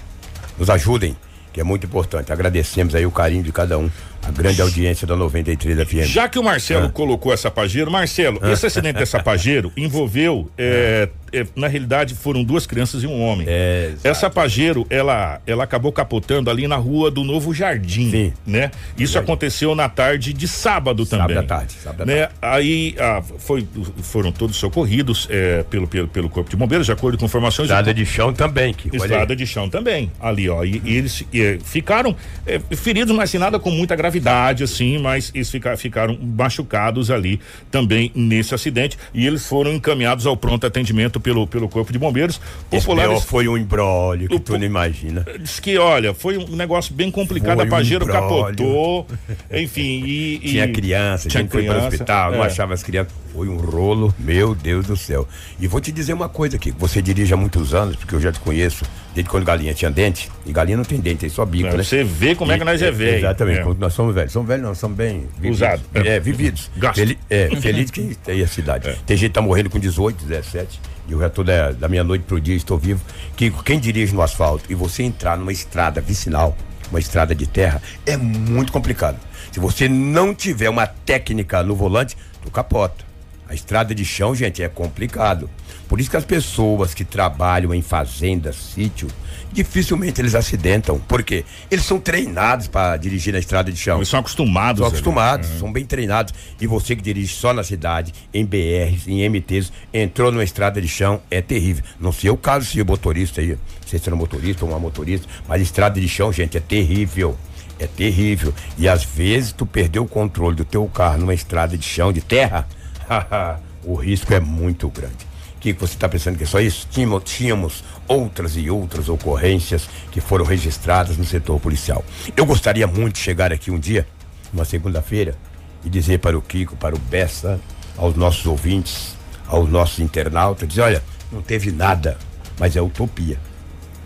[0.58, 1.16] nos ajudem
[1.56, 2.30] que é muito importante.
[2.30, 3.90] Agradecemos aí o carinho de cada um,
[4.26, 6.04] a grande audiência da 93 FM.
[6.06, 6.90] Já que o Marcelo ah.
[6.90, 8.50] colocou essa Pajero, Marcelo, ah.
[8.50, 13.46] esse acidente dessa Pajero envolveu é, é, na realidade foram duas crianças e um homem.
[13.48, 18.32] É, Essa Pajero, ela, ela acabou capotando ali na rua do Novo Jardim, Sim.
[18.46, 18.70] né?
[18.98, 21.36] Isso aconteceu na tarde de sábado também.
[21.36, 22.26] Sábado à tarde, sábado né?
[22.26, 22.34] tarde.
[22.40, 23.66] Aí ah, foi,
[24.02, 27.66] foram todos socorridos é, pelo, pelo, pelo Corpo de Bombeiros, de acordo com informações.
[27.66, 28.72] Estrada de chão também.
[28.72, 30.64] Que, Estrada de chão também, ali, ó.
[30.64, 34.15] E, e eles e, ficaram é, feridos, mas sem nada com muita gravidade,
[34.62, 40.36] assim, mas eles fica, ficaram machucados ali também nesse acidente e eles foram encaminhados ao
[40.36, 42.40] pronto atendimento pelo, pelo Corpo de Bombeiros.
[42.70, 45.26] Populares, Esse foi um embrólio que o, tu não imagina.
[45.40, 49.06] Diz que, olha, foi um negócio bem complicado, foi a Pajero um capotou,
[49.50, 50.02] enfim.
[50.04, 52.36] E, e tinha criança, tinha gente criança, foi para o hospital, é.
[52.36, 53.12] não achava as crianças.
[53.32, 55.28] Foi um rolo, meu Deus do céu.
[55.60, 58.32] E vou te dizer uma coisa aqui, você dirige há muitos anos, porque eu já
[58.32, 61.76] te conheço, desde quando galinha tinha dente, e galinha não tem dente, tem só bico,
[61.76, 61.82] né?
[61.82, 63.18] Você vê como é que nós é velho.
[63.18, 63.74] Exatamente, é.
[63.78, 64.32] nós somos velhos.
[64.32, 65.84] Somos velhos, não, somos bem Usados.
[65.94, 66.70] É, vividos.
[66.94, 68.88] Feli é, feliz que tem a cidade.
[68.88, 68.96] É.
[69.06, 72.24] Tem gente que tá morrendo com 18, 17 e já estou da, da minha noite
[72.24, 73.00] pro dia, estou vivo,
[73.36, 76.56] que quem dirige no asfalto e você entrar numa estrada vicinal,
[76.90, 79.18] uma estrada de terra, é muito complicado.
[79.52, 83.04] Se você não tiver uma técnica no volante, tu capota.
[83.48, 85.48] A estrada de chão, gente, é complicado.
[85.88, 89.08] Por isso que as pessoas que trabalham em fazendas, sítio,
[89.56, 90.98] dificilmente eles acidentam.
[90.98, 91.44] Por quê?
[91.70, 93.96] Eles são treinados para dirigir na estrada de chão.
[93.96, 94.80] Eles são acostumados.
[94.80, 95.58] São acostumados, é.
[95.58, 96.34] são bem treinados.
[96.60, 100.86] E você que dirige só na cidade, em BRs, em MTs, entrou numa estrada de
[100.86, 101.82] chão, é terrível.
[101.98, 104.78] Não sei o caso se o motorista aí, se você é um motorista ou uma
[104.78, 107.36] motorista, mas estrada de chão, gente, é terrível.
[107.78, 108.52] É terrível.
[108.76, 112.20] E às vezes tu perdeu o controle do teu carro numa estrada de chão, de
[112.20, 112.68] terra,
[113.84, 115.25] o risco é muito grande
[115.74, 116.86] que você está pensando que é só isso?
[116.90, 122.04] Tínhamos, tínhamos outras e outras ocorrências que foram registradas no setor policial.
[122.36, 124.06] Eu gostaria muito de chegar aqui um dia,
[124.52, 125.36] uma segunda-feira,
[125.84, 127.60] e dizer para o Kiko, para o Bessa,
[127.96, 132.18] aos nossos ouvintes, aos nossos internautas, dizer, olha, não teve nada,
[132.58, 133.38] mas é utopia.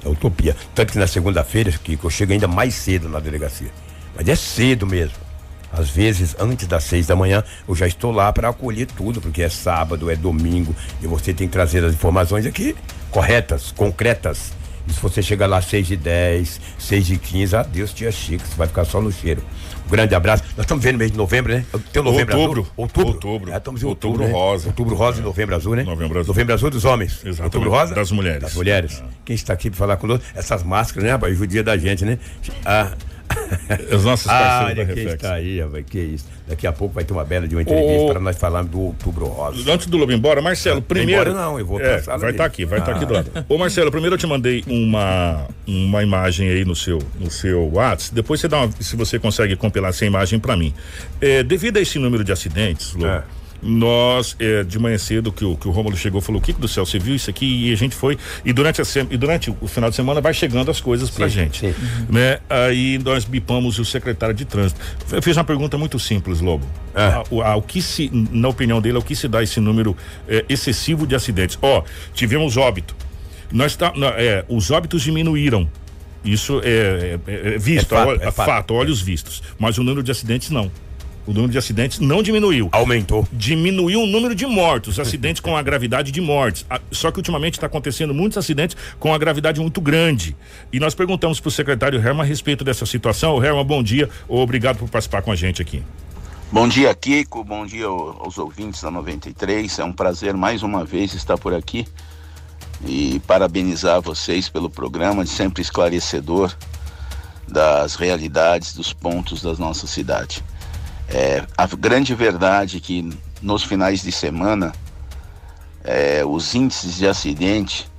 [0.04, 0.56] É utopia.
[0.74, 3.70] Tanto que na segunda-feira, Kiko, eu chego ainda mais cedo na delegacia.
[4.16, 5.29] Mas é cedo mesmo.
[5.72, 9.42] Às vezes, antes das seis da manhã, eu já estou lá para acolher tudo, porque
[9.42, 12.74] é sábado, é domingo, e você tem que trazer as informações aqui
[13.10, 14.52] corretas, concretas.
[14.88, 18.44] E se você chegar lá às seis e dez, seis e quinze, adeus, tia Chica,
[18.44, 19.42] você vai ficar só no cheiro.
[19.86, 20.42] Um grande abraço.
[20.56, 21.64] Nós estamos vendo mês de novembro, né?
[21.92, 22.72] Tem novembro outubro, azul?
[22.76, 23.12] Outubro.
[23.12, 23.52] Outubro.
[23.52, 24.44] É, estamos em outubro, outubro né?
[24.46, 24.66] rosa.
[24.68, 25.82] Outubro rosa e novembro azul, né?
[25.82, 26.32] Novembro azul.
[26.32, 27.12] Novembro azul dos homens.
[27.24, 27.42] Exatamente.
[27.42, 27.94] Outubro rosa?
[27.94, 28.40] Das mulheres.
[28.40, 29.02] Das mulheres.
[29.24, 30.24] Quem está aqui para falar conosco?
[30.34, 31.36] Essas máscaras, né, rapaz?
[31.36, 32.18] Judia da gente, né?
[32.64, 32.92] Ah,
[33.94, 35.14] Os nossos parceiros ah, da Reflex.
[35.14, 36.26] está aí, vai que isso.
[36.46, 39.26] Daqui a pouco vai ter uma bela de uma entrevista para nós falarmos do Outubro
[39.26, 39.72] Rosa.
[39.72, 41.30] Antes do Lobo embora, Marcelo, primeiro.
[41.30, 42.94] Embora não, eu vou é, Vai estar tá aqui, vai estar ah.
[42.94, 43.30] tá aqui do lado.
[43.48, 48.14] Ô Marcelo, primeiro eu te mandei uma, uma imagem aí no seu, no seu WhatsApp.
[48.14, 50.74] Depois você dá uma, se você consegue compilar essa imagem para mim.
[51.20, 53.06] É, devido a esse número de acidentes, Lobo.
[53.06, 56.52] É nós é, de manhã cedo que o que o Rômulo chegou falou o que
[56.52, 56.84] do céu?
[56.86, 57.68] Você viu isso aqui?
[57.68, 60.70] E a gente foi e durante a e durante o final de semana vai chegando
[60.70, 61.74] as coisas pra sim, gente sim.
[62.08, 62.38] né?
[62.48, 64.80] Aí nós bipamos o secretário de trânsito.
[65.12, 66.66] Eu fiz uma pergunta muito simples Lobo.
[66.94, 67.22] É.
[67.30, 69.96] o que se na opinião dele o que se dá esse número
[70.28, 71.58] é, excessivo de acidentes?
[71.62, 71.82] Ó
[72.14, 72.94] tivemos óbito.
[73.52, 75.68] Nós tá, é, os óbitos diminuíram.
[76.24, 78.46] Isso é, é, é visto, é fato, é fato.
[78.46, 80.70] fato, olhos vistos, mas o número de acidentes não.
[81.26, 82.68] O número de acidentes não diminuiu.
[82.72, 83.26] Aumentou.
[83.32, 86.66] Diminuiu o número de mortos, acidentes com a gravidade de mortes.
[86.90, 90.36] Só que ultimamente está acontecendo muitos acidentes com a gravidade muito grande.
[90.72, 93.42] E nós perguntamos para o secretário Herman a respeito dessa situação.
[93.42, 94.08] Herman, bom dia.
[94.28, 95.82] Obrigado por participar com a gente aqui.
[96.52, 97.44] Bom dia, Kiko.
[97.44, 99.78] Bom dia aos ouvintes da 93.
[99.78, 101.86] É um prazer mais uma vez estar por aqui
[102.84, 106.52] e parabenizar vocês pelo programa de sempre esclarecedor
[107.46, 110.42] das realidades dos pontos da nossa cidade.
[111.12, 113.10] É, a grande verdade é que
[113.42, 114.72] nos finais de semana
[115.82, 117.90] é, os índices de acidente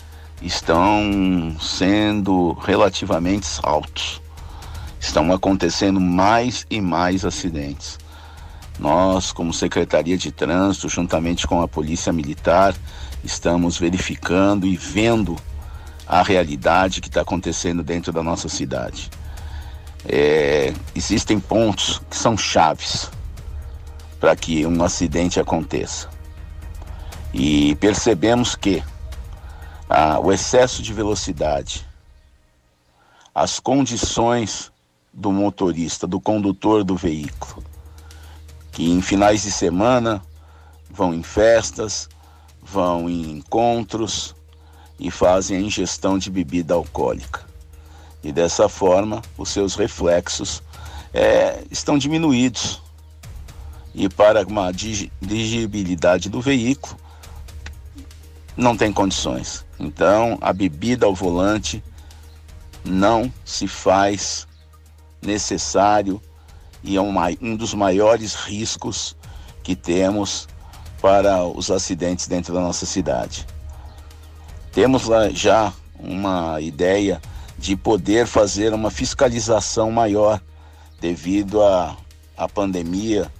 [0.41, 4.21] estão sendo relativamente altos.
[4.99, 7.99] Estão acontecendo mais e mais acidentes.
[8.79, 12.73] Nós, como Secretaria de Trânsito, juntamente com a Polícia Militar,
[13.23, 15.35] estamos verificando e vendo
[16.07, 19.09] a realidade que está acontecendo dentro da nossa cidade.
[20.05, 23.09] É, existem pontos que são chaves
[24.19, 26.09] para que um acidente aconteça.
[27.33, 28.83] E percebemos que
[29.89, 31.85] ah, o excesso de velocidade,
[33.33, 34.71] as condições
[35.13, 37.63] do motorista, do condutor do veículo,
[38.71, 40.21] que em finais de semana
[40.89, 42.07] vão em festas,
[42.61, 44.35] vão em encontros
[44.99, 47.50] e fazem a ingestão de bebida alcoólica.
[48.23, 50.61] E dessa forma, os seus reflexos
[51.13, 52.81] é, estão diminuídos.
[53.93, 56.95] E para uma dirigibilidade do veículo,
[58.55, 59.65] não tem condições.
[59.79, 61.83] Então, a bebida ao volante
[62.85, 64.47] não se faz
[65.21, 66.21] necessário
[66.83, 69.15] e é um, um dos maiores riscos
[69.63, 70.47] que temos
[71.01, 73.45] para os acidentes dentro da nossa cidade.
[74.71, 77.21] Temos lá já uma ideia
[77.61, 80.41] de poder fazer uma fiscalização maior
[80.99, 81.95] devido à,
[82.35, 83.31] à pandemia.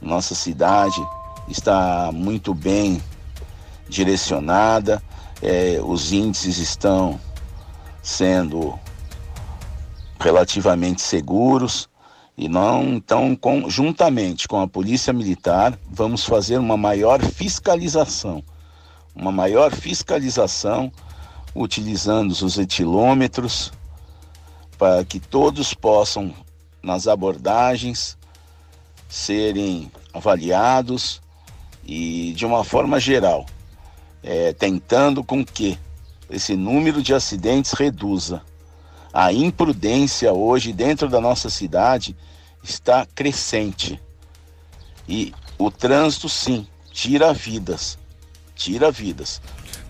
[0.00, 1.04] Nossa cidade
[1.48, 3.02] está muito bem
[3.88, 5.02] direcionada,
[5.42, 7.18] é, os índices estão
[8.00, 8.78] sendo
[10.20, 11.88] relativamente seguros
[12.38, 18.42] e não então conjuntamente com a polícia militar vamos fazer uma maior fiscalização
[19.14, 20.90] uma maior fiscalização
[21.54, 23.72] utilizando os etilômetros
[24.76, 26.34] para que todos possam
[26.82, 28.18] nas abordagens
[29.08, 31.22] serem avaliados
[31.84, 33.46] e de uma forma geral
[34.22, 35.78] é, tentando com que
[36.28, 38.42] esse número de acidentes reduza
[39.14, 42.16] a imprudência hoje dentro da nossa cidade
[42.64, 44.00] está crescente.
[45.08, 47.96] E o trânsito, sim, tira vidas.
[48.56, 49.40] Tira vidas.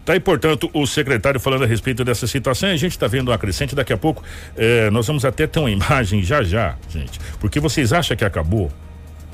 [0.05, 2.69] Tá aí, portanto, o secretário falando a respeito dessa situação.
[2.69, 3.75] A gente está vendo uma crescente.
[3.75, 4.23] Daqui a pouco
[4.57, 7.19] eh, nós vamos até ter uma imagem já já, gente.
[7.40, 8.71] Porque vocês acham que acabou?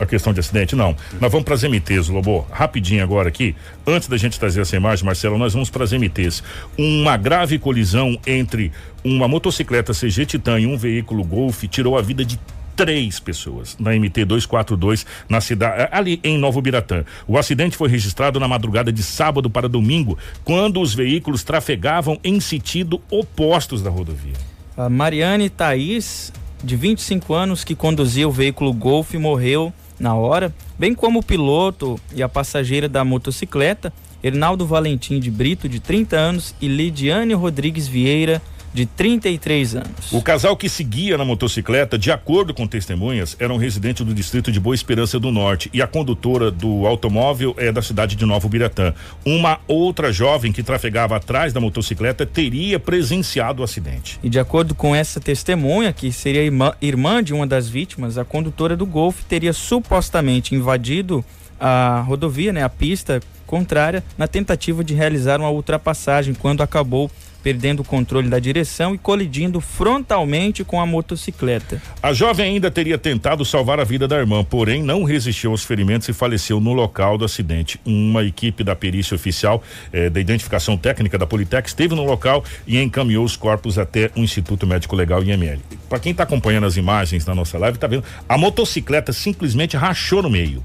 [0.01, 0.75] a questão de acidente?
[0.75, 0.97] Não.
[1.21, 2.47] Nós vamos para as MTs, Lobo.
[2.51, 3.55] Rapidinho agora aqui.
[3.87, 6.43] Antes da gente trazer essa imagem, Marcelo, nós vamos para as MTs.
[6.79, 8.73] Uma grave colisão entre
[9.05, 12.41] uma motocicleta CG Titan e um veículo Golf tirou a vida de
[12.81, 17.05] três pessoas na MT 242 na cidade ali em Novo Biratã.
[17.29, 22.41] O acidente foi registrado na madrugada de sábado para domingo, quando os veículos trafegavam em
[22.41, 24.33] sentido opostos da rodovia.
[24.79, 26.33] A Mariane Thaís,
[26.65, 32.01] de 25 anos, que conduzia o veículo Golf, morreu na hora, bem como o piloto
[32.15, 33.93] e a passageira da motocicleta,
[34.25, 38.41] Hernaldo Valentim de Brito, de 30 anos, e Lidiane Rodrigues Vieira,
[38.73, 40.13] de 33 anos.
[40.13, 44.53] O casal que seguia na motocicleta, de acordo com testemunhas, era um residente do distrito
[44.53, 48.49] de Boa Esperança do Norte e a condutora do automóvel é da cidade de Novo
[48.49, 48.95] Biratã.
[49.25, 54.19] Uma outra jovem que trafegava atrás da motocicleta teria presenciado o acidente.
[54.23, 58.25] E de acordo com essa testemunha, que seria irmã, irmã de uma das vítimas, a
[58.25, 61.25] condutora do Golf teria supostamente invadido
[61.59, 67.11] a rodovia, né, a pista contrária, na tentativa de realizar uma ultrapassagem quando acabou
[67.43, 71.83] perdendo o controle da direção e colidindo frontalmente com a motocicleta.
[72.03, 76.09] A jovem ainda teria tentado salvar a vida da irmã, porém não resistiu aos ferimentos
[76.09, 77.81] e faleceu no local do acidente.
[77.85, 82.81] Uma equipe da perícia oficial eh, da identificação técnica da Politec esteve no local e
[82.81, 85.61] encaminhou os corpos até o Instituto Médico Legal IML.
[85.89, 88.05] Para quem está acompanhando as imagens na nossa live, está vendo?
[88.29, 90.63] A motocicleta simplesmente rachou no meio.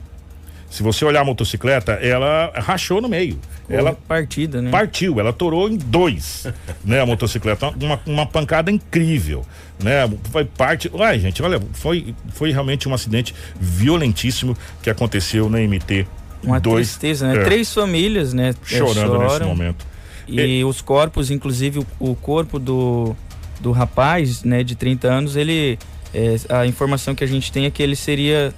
[0.69, 3.39] Se você olhar a motocicleta, ela rachou no meio.
[3.65, 4.71] Foi ela partida, né?
[4.71, 6.47] Partiu, ela torou em dois,
[6.83, 7.01] né?
[7.01, 9.43] A motocicleta, uma, uma pancada incrível,
[9.81, 10.09] né?
[10.31, 16.05] Foi parte, ai gente, olha, foi foi realmente um acidente violentíssimo que aconteceu na MT
[16.43, 17.41] uma dois, tristeza, né?
[17.41, 18.53] É, Três famílias, né?
[18.63, 19.85] Chorando nesse momento.
[20.27, 20.65] E é.
[20.65, 23.15] os corpos, inclusive o, o, corpo do,
[23.59, 25.77] do rapaz, né, de 30 anos, ele
[26.13, 28.53] é, a informação que a gente tem é que ele seria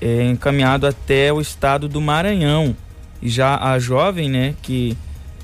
[0.00, 2.76] é, encaminhado até o estado do Maranhão.
[3.22, 4.96] E já a jovem, né, que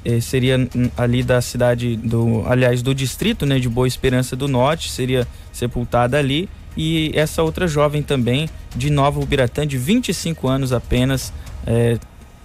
[0.04, 4.90] é, seria ali da cidade do, aliás, do distrito, né, de Boa Esperança do Norte,
[4.90, 6.48] seria sepultada ali.
[6.76, 11.32] E essa outra jovem também, de Nova Ubiratã, de 25 anos apenas,
[11.66, 11.98] é,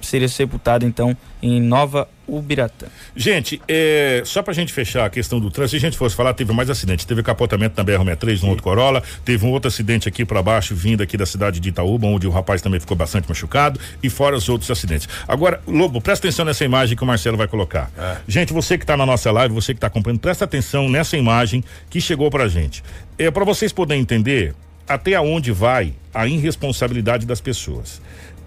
[0.07, 2.87] seria sepultada então em Nova Ubiratã.
[3.15, 6.33] Gente, é, só pra gente fechar a questão do trânsito, se a gente fosse falar,
[6.33, 7.05] teve mais acidente.
[7.05, 11.03] Teve capotamento na BR-63 no outro Corolla, teve um outro acidente aqui para baixo, vindo
[11.03, 14.47] aqui da cidade de Itaúba, onde o rapaz também ficou bastante machucado, e fora os
[14.47, 15.09] outros acidentes.
[15.27, 17.91] Agora, Lobo, presta atenção nessa imagem que o Marcelo vai colocar.
[17.97, 18.17] É.
[18.27, 21.63] Gente, você que tá na nossa live, você que tá acompanhando, presta atenção nessa imagem
[21.89, 22.83] que chegou pra gente.
[23.17, 24.55] É para vocês poderem entender
[24.87, 28.01] até onde vai a irresponsabilidade das pessoas.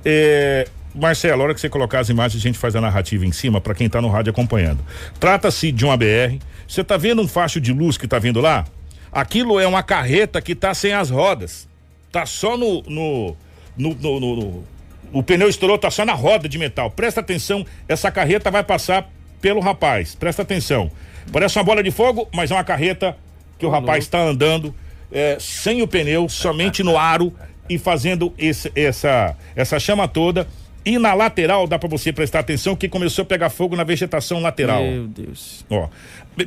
[0.04, 3.32] É, Marcelo, a hora que você colocar as imagens, a gente faz a narrativa em
[3.32, 4.78] cima para quem está no rádio acompanhando.
[5.18, 6.38] Trata-se de uma BR.
[6.68, 8.64] Você está vendo um facho de luz que está vindo lá?
[9.10, 11.68] Aquilo é uma carreta que tá sem as rodas.
[12.12, 12.82] Tá só no.
[12.82, 13.36] no,
[13.76, 14.64] no, no, no, no
[15.12, 16.90] o pneu estourou, tá só na roda de metal.
[16.90, 19.08] Presta atenção, essa carreta vai passar
[19.40, 20.14] pelo rapaz.
[20.14, 20.90] Presta atenção.
[21.32, 23.16] Parece uma bola de fogo, mas é uma carreta
[23.56, 24.74] que o rapaz está andando
[25.12, 27.32] é, sem o pneu, somente no aro
[27.68, 30.48] e fazendo esse, essa, essa chama toda.
[30.84, 34.40] E na lateral, dá para você prestar atenção que começou a pegar fogo na vegetação
[34.40, 34.84] lateral.
[34.84, 35.64] Meu Deus.
[35.70, 35.88] Ó,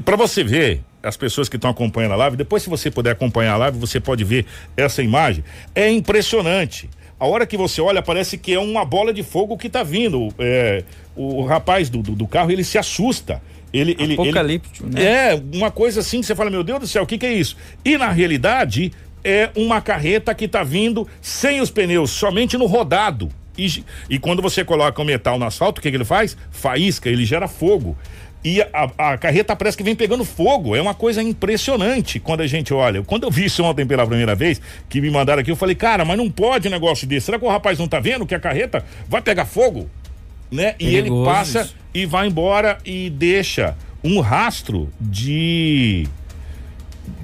[0.06, 3.54] para você ver, as pessoas que estão acompanhando a live, depois se você puder acompanhar
[3.54, 4.45] a live, você pode ver
[4.76, 5.43] essa imagem.
[5.73, 6.89] É impressionante.
[7.19, 10.30] A hora que você olha, parece que é uma bola de fogo que está vindo.
[10.38, 10.84] É,
[11.15, 13.41] o, rapaz do, do, do, carro, ele se assusta.
[13.73, 15.32] Ele, ele, Apocalíptico, ele, né?
[15.34, 17.34] É, uma coisa assim que você fala, meu Deus do céu, o que, que é
[17.34, 17.58] isso?
[17.84, 18.91] E na realidade,
[19.23, 23.30] é uma carreta que está vindo sem os pneus, somente no rodado.
[23.58, 26.38] E, e quando você coloca o metal no asfalto, o que, que ele faz?
[26.52, 27.98] Faísca, ele gera fogo.
[28.43, 30.76] E a, a, carreta parece que vem pegando fogo.
[30.76, 33.04] É uma coisa impressionante quando a gente olha.
[33.04, 36.06] Quando eu vi isso ontem pela primeira vez, que me mandaram aqui, eu falei, cara,
[36.06, 37.26] mas não pode um negócio desse.
[37.26, 39.89] Será que o rapaz não tá vendo que a carreta vai pegar fogo?
[40.50, 40.76] Né?
[40.80, 46.08] E ele passa e vai embora e deixa um rastro de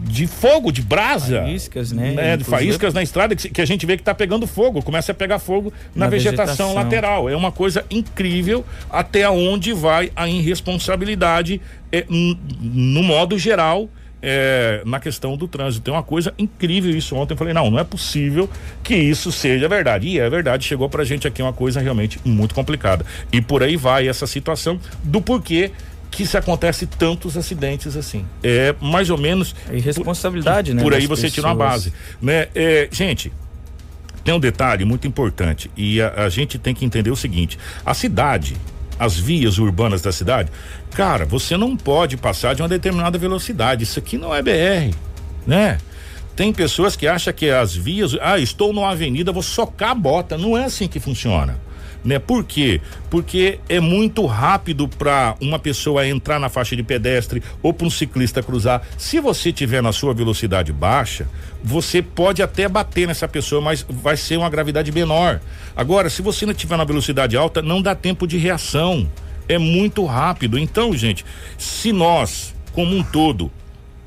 [0.03, 1.41] de fogo, de brasa.
[1.41, 2.11] Faíscas, né?
[2.11, 2.37] né?
[2.37, 5.15] De faíscas na estrada que, que, a gente vê que está pegando fogo, começa a
[5.15, 7.29] pegar fogo na, na vegetação, vegetação, lateral.
[7.29, 13.89] É uma coisa incrível até onde vai a irresponsabilidade é, no modo geral.
[14.25, 15.83] É, na questão do trânsito.
[15.83, 17.33] Tem uma coisa incrível isso ontem.
[17.33, 18.49] Eu falei, não, não é possível
[18.81, 20.07] que isso seja verdade.
[20.07, 23.05] E é verdade, chegou pra gente aqui uma coisa realmente muito complicada.
[23.33, 25.71] E por aí vai essa situação do porquê
[26.15, 28.25] que se acontece tantos acidentes assim.
[28.43, 29.55] É mais ou menos.
[29.69, 30.83] É irresponsabilidade, por, né?
[30.83, 31.33] Por aí você pessoas.
[31.33, 31.93] tira uma base.
[32.21, 32.47] Né?
[32.53, 33.31] É, gente,
[34.23, 37.93] tem um detalhe muito importante e a, a gente tem que entender o seguinte: a
[37.93, 38.55] cidade,
[38.99, 40.51] as vias urbanas da cidade,
[40.91, 43.83] cara, você não pode passar de uma determinada velocidade.
[43.83, 44.95] Isso aqui não é BR,
[45.45, 45.77] né?
[46.35, 50.35] Tem pessoas que acham que as vias, ah, estou numa avenida, vou socar a bota.
[50.35, 51.59] Não é assim que funciona
[52.03, 52.19] né?
[52.19, 52.81] Por quê?
[53.09, 57.89] Porque é muito rápido para uma pessoa entrar na faixa de pedestre ou para um
[57.89, 58.81] ciclista cruzar.
[58.97, 61.27] Se você tiver na sua velocidade baixa,
[61.63, 65.39] você pode até bater nessa pessoa, mas vai ser uma gravidade menor.
[65.75, 69.09] Agora, se você não tiver na velocidade alta, não dá tempo de reação.
[69.47, 70.57] É muito rápido.
[70.57, 71.25] Então, gente,
[71.57, 73.51] se nós, como um todo,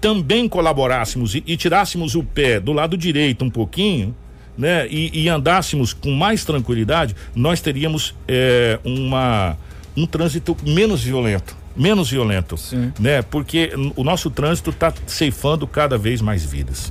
[0.00, 4.14] também colaborássemos e, e tirássemos o pé do lado direito um pouquinho,
[4.56, 9.56] né, e, e andássemos com mais tranquilidade, nós teríamos é, uma,
[9.96, 12.90] um trânsito menos violento menos violento, Sim.
[12.98, 13.20] né?
[13.20, 16.90] Porque o nosso trânsito está ceifando cada vez mais vidas.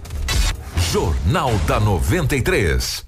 [0.91, 3.03] Jornal da 93.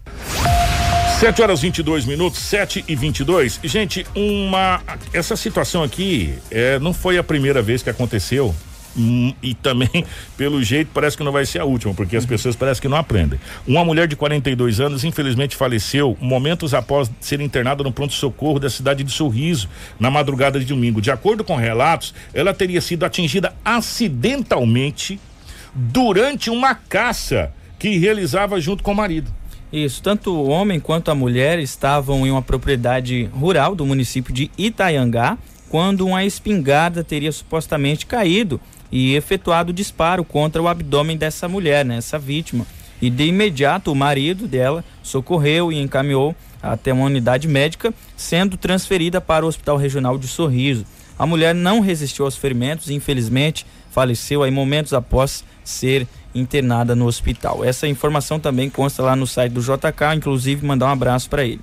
[1.19, 3.59] 7 horas 22 minutos, 7 e 22.
[3.63, 8.53] Gente, uma essa situação aqui é, não foi a primeira vez que aconteceu
[8.95, 10.05] Hum, e também,
[10.37, 12.97] pelo jeito, parece que não vai ser a última, porque as pessoas parecem que não
[12.97, 13.39] aprendem.
[13.67, 19.03] Uma mulher de 42 anos, infelizmente, faleceu momentos após ser internada no pronto-socorro da cidade
[19.03, 19.69] de Sorriso,
[19.99, 21.01] na madrugada de domingo.
[21.01, 25.19] De acordo com relatos, ela teria sido atingida acidentalmente
[25.73, 29.31] durante uma caça que realizava junto com o marido.
[29.71, 34.49] Isso, tanto o homem quanto a mulher estavam em uma propriedade rural do município de
[34.57, 35.37] Itaiangá,
[35.69, 38.59] quando uma espingarda teria supostamente caído
[38.91, 42.65] e efetuado o disparo contra o abdômen dessa mulher, né, vítima.
[43.01, 49.21] E de imediato o marido dela socorreu e encaminhou até uma unidade médica, sendo transferida
[49.21, 50.85] para o Hospital Regional de Sorriso.
[51.17, 57.05] A mulher não resistiu aos ferimentos e infelizmente faleceu aí momentos após ser internada no
[57.05, 57.63] hospital.
[57.63, 61.61] Essa informação também consta lá no site do JK, inclusive mandar um abraço para ele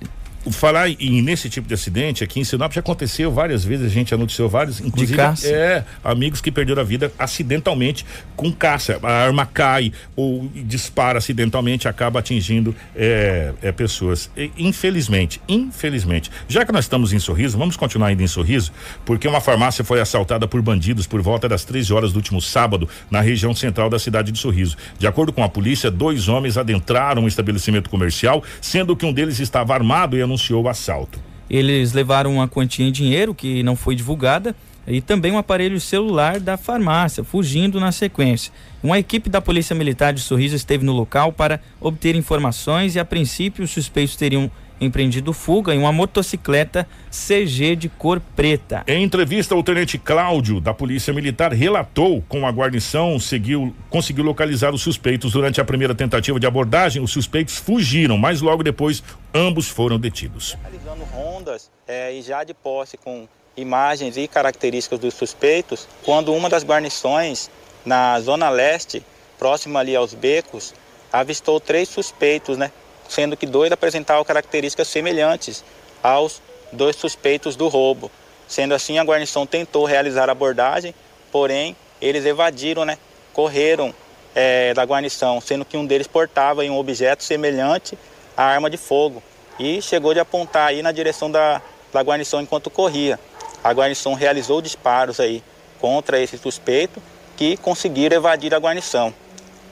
[0.51, 4.13] falar em, nesse tipo de acidente aqui em Sinop já aconteceu várias vezes, a gente
[4.13, 8.05] anunciou vários, inclusive é, amigos que perderam a vida acidentalmente
[8.35, 8.99] com caça.
[9.01, 14.29] A arma cai ou dispara acidentalmente, acaba atingindo é, é, pessoas.
[14.35, 16.31] E, infelizmente, infelizmente.
[16.47, 18.71] Já que nós estamos em Sorriso, vamos continuar ainda em Sorriso,
[19.05, 22.87] porque uma farmácia foi assaltada por bandidos por volta das 13 horas do último sábado
[23.09, 24.77] na região central da cidade de Sorriso.
[24.99, 29.39] De acordo com a polícia, dois homens adentraram um estabelecimento comercial, sendo que um deles
[29.39, 31.19] estava armado e anunciou anunciou o assalto.
[31.49, 34.55] Eles levaram uma quantia em dinheiro que não foi divulgada
[34.87, 38.51] e também um aparelho celular da farmácia, fugindo na sequência.
[38.83, 43.05] Uma equipe da Polícia Militar de Sorriso esteve no local para obter informações e, a
[43.05, 48.83] princípio, os suspeitos teriam empreendido fuga em uma motocicleta CG de cor preta.
[48.87, 54.73] Em entrevista, o tenente Cláudio, da Polícia Militar, relatou com a guarnição seguiu, conseguiu localizar
[54.73, 55.31] os suspeitos.
[55.31, 59.03] Durante a primeira tentativa de abordagem, os suspeitos fugiram, mas logo depois
[59.33, 60.57] ambos foram detidos.
[60.61, 66.49] Realizando rondas é, e já de posse com imagens e características dos suspeitos, quando uma
[66.49, 67.49] das guarnições
[67.85, 69.03] na zona leste
[69.37, 70.73] próximo ali aos becos,
[71.11, 72.71] avistou três suspeitos, né?
[73.07, 75.63] Sendo que dois apresentavam características semelhantes
[76.01, 76.41] aos
[76.71, 78.11] dois suspeitos do roubo.
[78.47, 80.93] Sendo assim, a guarnição tentou realizar a abordagem,
[81.31, 82.97] porém eles evadiram, né?
[83.33, 83.93] Correram
[84.35, 87.97] é, da guarnição, sendo que um deles portava um objeto semelhante
[88.35, 89.23] à arma de fogo
[89.57, 91.61] e chegou de apontar aí na direção da,
[91.93, 93.19] da guarnição enquanto corria.
[93.63, 95.41] A guarnição realizou disparos aí
[95.79, 97.01] contra esse suspeito
[97.37, 99.13] que conseguiram evadir a guarnição.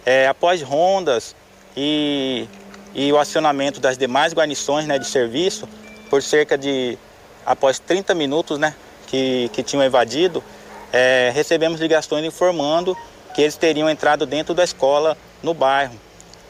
[0.05, 1.35] É, após rondas
[1.75, 2.47] e,
[2.93, 5.67] e o acionamento das demais guarnições né, de serviço,
[6.09, 6.97] por cerca de
[7.45, 8.75] após 30 minutos né,
[9.07, 10.43] que, que tinham evadido,
[10.91, 12.95] é, recebemos ligações informando
[13.33, 15.99] que eles teriam entrado dentro da escola no bairro.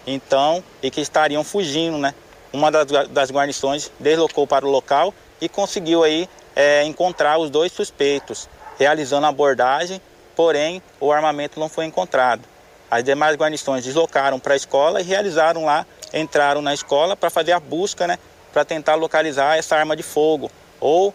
[0.06, 2.14] Então, e que estariam fugindo, né?
[2.52, 7.72] Uma das, das guarnições deslocou para o local e conseguiu aí é, encontrar os dois
[7.72, 10.02] suspeitos, realizando a abordagem,
[10.36, 12.42] porém o armamento não foi encontrado.
[12.92, 17.52] As demais guarnições deslocaram para a escola e realizaram lá, entraram na escola para fazer
[17.54, 18.20] a busca, né?
[18.52, 21.14] Para tentar localizar essa arma de fogo ou,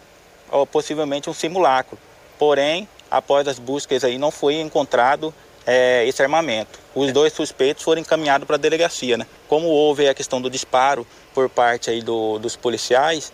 [0.50, 1.98] ou possivelmente um simulacro.
[2.38, 5.32] Porém, após as buscas aí não foi encontrado
[5.66, 6.78] é, esse armamento.
[6.94, 9.26] Os dois suspeitos foram encaminhados para a delegacia, né?
[9.46, 13.30] Como houve a questão do disparo por parte aí do, dos policiais,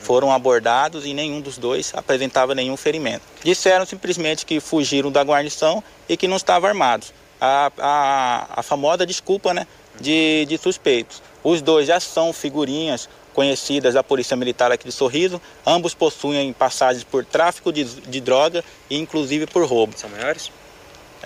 [0.00, 3.22] foram abordados e nenhum dos dois apresentava nenhum ferimento.
[3.42, 7.12] Disseram simplesmente que fugiram da guarnição e que não estavam armados.
[7.40, 9.66] A, a, a famosa desculpa né,
[10.00, 11.22] de, de suspeitos.
[11.42, 15.40] Os dois já são figurinhas conhecidas da Polícia Militar aqui de Sorriso.
[15.66, 19.92] Ambos possuem passagens por tráfico de, de droga e inclusive por roubo.
[19.96, 20.50] São maiores?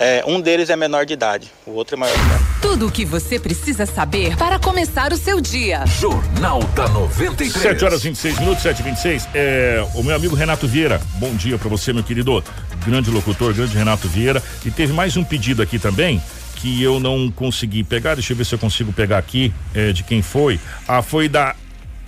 [0.00, 2.44] É, um deles é menor de idade, o outro é maior de idade.
[2.62, 5.84] Tudo o que você precisa saber para começar o seu dia.
[5.86, 7.52] Jornal da 93.
[7.52, 11.58] 7 horas 26 minutos, 7 e 26 é, O meu amigo Renato Vieira, bom dia
[11.58, 12.44] para você, meu querido.
[12.86, 14.40] Grande locutor, grande Renato Vieira.
[14.64, 16.22] E teve mais um pedido aqui também
[16.58, 18.14] que eu não consegui pegar.
[18.14, 20.58] Deixa eu ver se eu consigo pegar aqui é, de quem foi.
[20.86, 21.54] Ah, foi da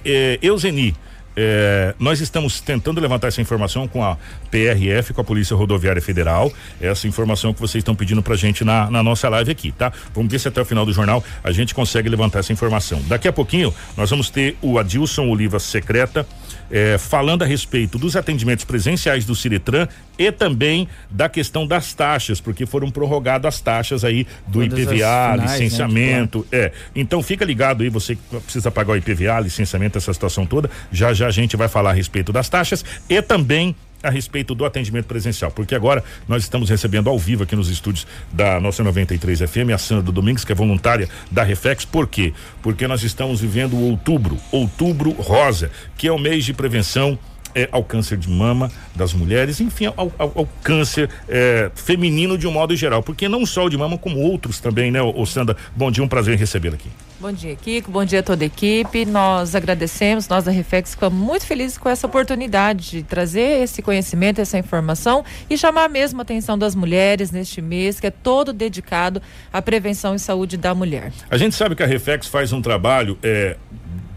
[0.04, 0.94] é, Euseni.
[1.42, 4.18] É, nós estamos tentando levantar essa informação com a
[4.50, 6.52] PRF, com a Polícia Rodoviária Federal.
[6.78, 9.90] Essa informação que vocês estão pedindo pra gente na, na, nossa live aqui, tá?
[10.14, 13.00] Vamos ver se até o final do jornal a gente consegue levantar essa informação.
[13.08, 16.26] Daqui a pouquinho nós vamos ter o Adilson Oliva Secreta
[16.70, 19.88] é, falando a respeito dos atendimentos presenciais do Ciretran
[20.18, 24.94] e também da questão das taxas, porque foram prorrogadas as taxas aí do Todas IPVA,
[24.94, 26.46] finais, né, licenciamento.
[26.52, 26.72] Né, é.
[26.94, 30.70] Então fica ligado aí, você que precisa pagar o IPVA, licenciamento, essa situação toda.
[30.92, 34.64] Já já a gente vai falar a respeito das taxas e também a respeito do
[34.64, 39.40] atendimento presencial, porque agora nós estamos recebendo ao vivo aqui nos estúdios da nossa 93
[39.40, 41.84] FM a Sandra Domingues, que é voluntária da Reflex.
[41.84, 42.32] Por quê?
[42.62, 47.18] Porque nós estamos vivendo o outubro, outubro rosa, que é o mês de prevenção
[47.54, 52.46] é, ao câncer de mama das mulheres, enfim, ao, ao, ao câncer é, feminino de
[52.46, 55.56] um modo geral, porque não só o de mama, como outros também, né, ô, Sandra?
[55.74, 56.88] Bom dia, um prazer em recebê-la aqui.
[57.20, 57.90] Bom dia, Kiko.
[57.90, 59.04] Bom dia a toda a equipe.
[59.04, 64.40] Nós agradecemos, nós da Reflex ficamos muito felizes com essa oportunidade de trazer esse conhecimento,
[64.40, 69.20] essa informação e chamar mesmo a atenção das mulheres neste mês, que é todo dedicado
[69.52, 71.12] à prevenção e saúde da mulher.
[71.28, 73.58] A gente sabe que a Reflex faz um trabalho é,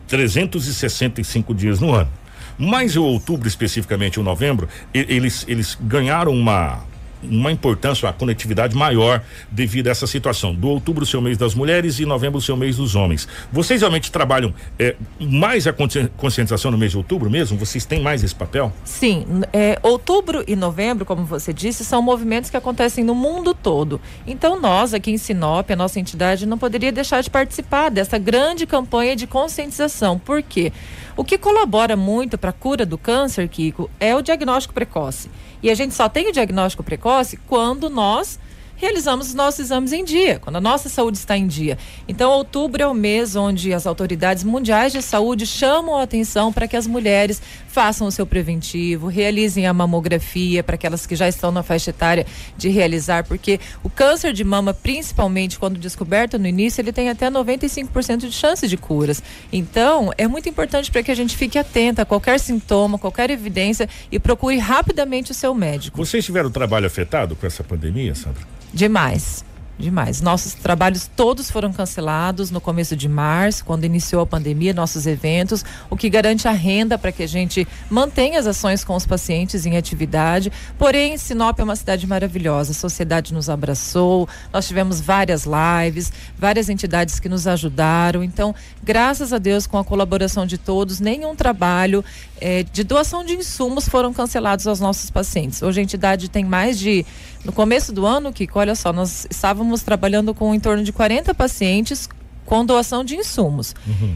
[0.08, 2.23] 365 dias no ano.
[2.64, 6.82] Mas o outubro, especificamente o novembro, eles, eles ganharam uma
[7.30, 9.22] uma importância, uma conectividade maior
[9.52, 10.54] devido a essa situação.
[10.54, 13.28] Do outubro, seu mês das mulheres e novembro, seu mês dos homens.
[13.52, 15.74] Vocês realmente trabalham é, mais a
[16.18, 17.58] conscientização no mês de outubro mesmo?
[17.58, 18.72] Vocês têm mais esse papel?
[18.84, 19.26] Sim.
[19.52, 24.00] É, outubro e novembro, como você disse, são movimentos que acontecem no mundo todo.
[24.26, 28.66] Então, nós aqui em Sinop, a nossa entidade, não poderia deixar de participar dessa grande
[28.66, 30.20] campanha de conscientização.
[30.20, 30.72] Por quê?
[31.16, 35.30] O que colabora muito para a cura do câncer, Kiko, é o diagnóstico precoce.
[35.64, 38.38] E a gente só tem o diagnóstico precoce quando nós
[38.84, 41.78] realizamos os nossos exames em dia, quando a nossa saúde está em dia.
[42.06, 46.68] Então, outubro é o mês onde as autoridades mundiais de saúde chamam a atenção para
[46.68, 51.50] que as mulheres façam o seu preventivo, realizem a mamografia para aquelas que já estão
[51.50, 52.26] na faixa etária
[52.58, 57.32] de realizar, porque o câncer de mama, principalmente quando descoberto no início, ele tem até
[57.32, 59.24] 95% de chance de curas.
[59.50, 63.88] Então, é muito importante para que a gente fique atenta a qualquer sintoma, qualquer evidência
[64.12, 65.98] e procure rapidamente o seu médico.
[65.98, 68.44] Vocês tiveram trabalho afetado com essa pandemia, Sandra?
[68.74, 69.46] Demais.
[69.78, 70.22] Demais.
[70.22, 75.66] Nossos trabalhos todos foram cancelados no começo de março, quando iniciou a pandemia, nossos eventos,
[75.90, 79.66] o que garante a renda para que a gente mantenha as ações com os pacientes
[79.66, 80.52] em atividade.
[80.78, 86.70] Porém, Sinop é uma cidade maravilhosa, a sociedade nos abraçou, nós tivemos várias lives, várias
[86.70, 88.24] entidades que nos ajudaram.
[88.24, 88.54] Então,
[88.84, 92.06] graças a Deus, com a colaboração de todos, nenhum trabalho
[92.40, 95.62] eh, de doação de insumos foram cancelados aos nossos pacientes.
[95.64, 97.06] Hoje a entidade tem mais de.
[97.44, 101.34] No começo do ano, Kiko, olha só, nós estávamos trabalhando com em torno de 40
[101.34, 102.08] pacientes
[102.46, 103.76] com doação de insumos.
[103.86, 104.16] Uhum.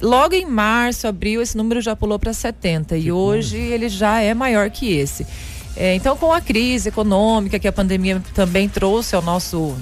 [0.00, 4.34] Logo em março, abril, esse número já pulou para 70 e hoje ele já é
[4.34, 5.26] maior que esse.
[5.76, 9.76] É, então, com a crise econômica que a pandemia também trouxe ao nosso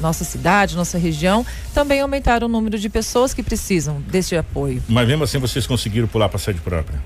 [0.00, 4.82] nossa cidade, nossa região, também aumentaram o número de pessoas que precisam deste apoio.
[4.88, 7.00] Mas mesmo assim vocês conseguiram pular para a sede própria?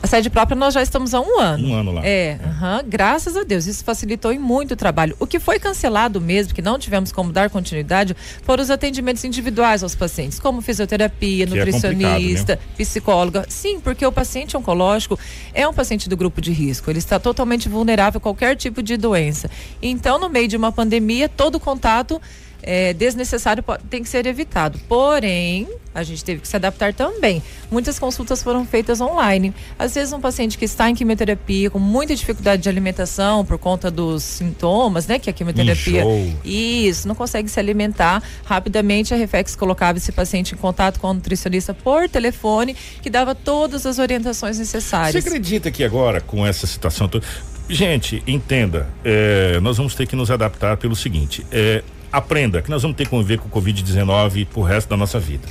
[0.00, 1.68] A sede própria nós já estamos há um ano.
[1.68, 2.06] Um ano lá.
[2.06, 3.66] É, aham, graças a Deus.
[3.66, 5.16] Isso facilitou em muito o trabalho.
[5.18, 9.82] O que foi cancelado mesmo, que não tivemos como dar continuidade, foram os atendimentos individuais
[9.82, 13.46] aos pacientes, como fisioterapia, Que é nutricionista, complicado, psicóloga.
[13.48, 15.18] Sim, porque o paciente oncológico
[15.52, 16.90] é um paciente do grupo de risco.
[16.90, 19.50] Ele está totalmente vulnerável a qualquer tipo de doença.
[19.82, 22.20] Então, no meio de uma pandemia, todo contato
[22.68, 24.78] é, desnecessário tem que ser evitado.
[24.86, 27.42] Porém, a gente teve que se adaptar também.
[27.70, 29.54] Muitas consultas foram feitas online.
[29.78, 33.90] Às vezes, um paciente que está em quimioterapia, com muita dificuldade de alimentação por conta
[33.90, 35.18] dos sintomas, né?
[35.18, 36.02] Que a quimioterapia.
[36.02, 36.34] Inchou.
[36.44, 38.22] Isso, não consegue se alimentar.
[38.44, 43.34] Rapidamente, a Reflex colocava esse paciente em contato com o nutricionista por telefone, que dava
[43.34, 45.26] todas as orientações Você necessárias.
[45.26, 47.26] acredita que agora, com essa situação toda.
[47.66, 51.82] Gente, entenda, é, nós vamos ter que nos adaptar pelo seguinte: é,
[52.12, 55.48] aprenda que nós vamos ter que conviver com o Covid-19 pro resto da nossa vida.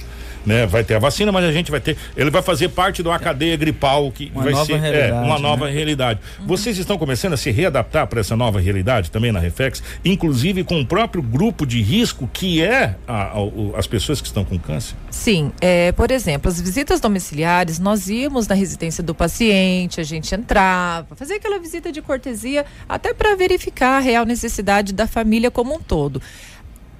[0.47, 0.65] Né?
[0.65, 1.97] Vai ter a vacina, mas a gente vai ter.
[2.15, 5.25] Ele vai fazer parte de uma cadeia gripal que Uma vai nova ser é, realidade,
[5.27, 5.71] uma nova né?
[5.73, 6.19] realidade.
[6.45, 10.79] Vocês estão começando a se readaptar para essa nova realidade também na Reflex, inclusive com
[10.79, 14.57] o próprio grupo de risco que é a- a- o- as pessoas que estão com
[14.57, 14.95] câncer.
[15.11, 20.33] Sim, é, por exemplo, as visitas domiciliares, nós íamos na residência do paciente, a gente
[20.33, 25.75] entrava, fazia aquela visita de cortesia, até para verificar a real necessidade da família como
[25.75, 26.21] um todo.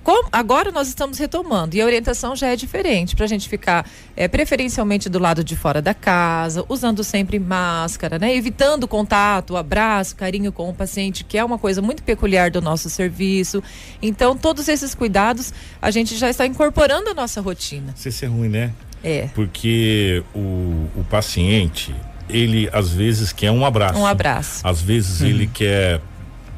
[0.08, 3.86] Como- agora nós estamos retomando e a orientação já é diferente para a gente ficar
[4.16, 8.34] é, preferencialmente do lado de fora da casa, usando sempre máscara, né?
[8.34, 12.90] evitando contato, abraço, carinho com o paciente, que é uma coisa muito peculiar do nosso
[12.90, 13.62] serviço.
[14.02, 17.94] Então, todos esses cuidados a gente já está incorporando à nossa rotina.
[17.98, 18.72] Isso é ruim, né?
[19.04, 19.28] É.
[19.36, 21.94] Porque o, o paciente,
[22.30, 24.00] ele às vezes quer um abraço.
[24.00, 24.66] Um abraço.
[24.66, 26.00] Às vezes ele quer,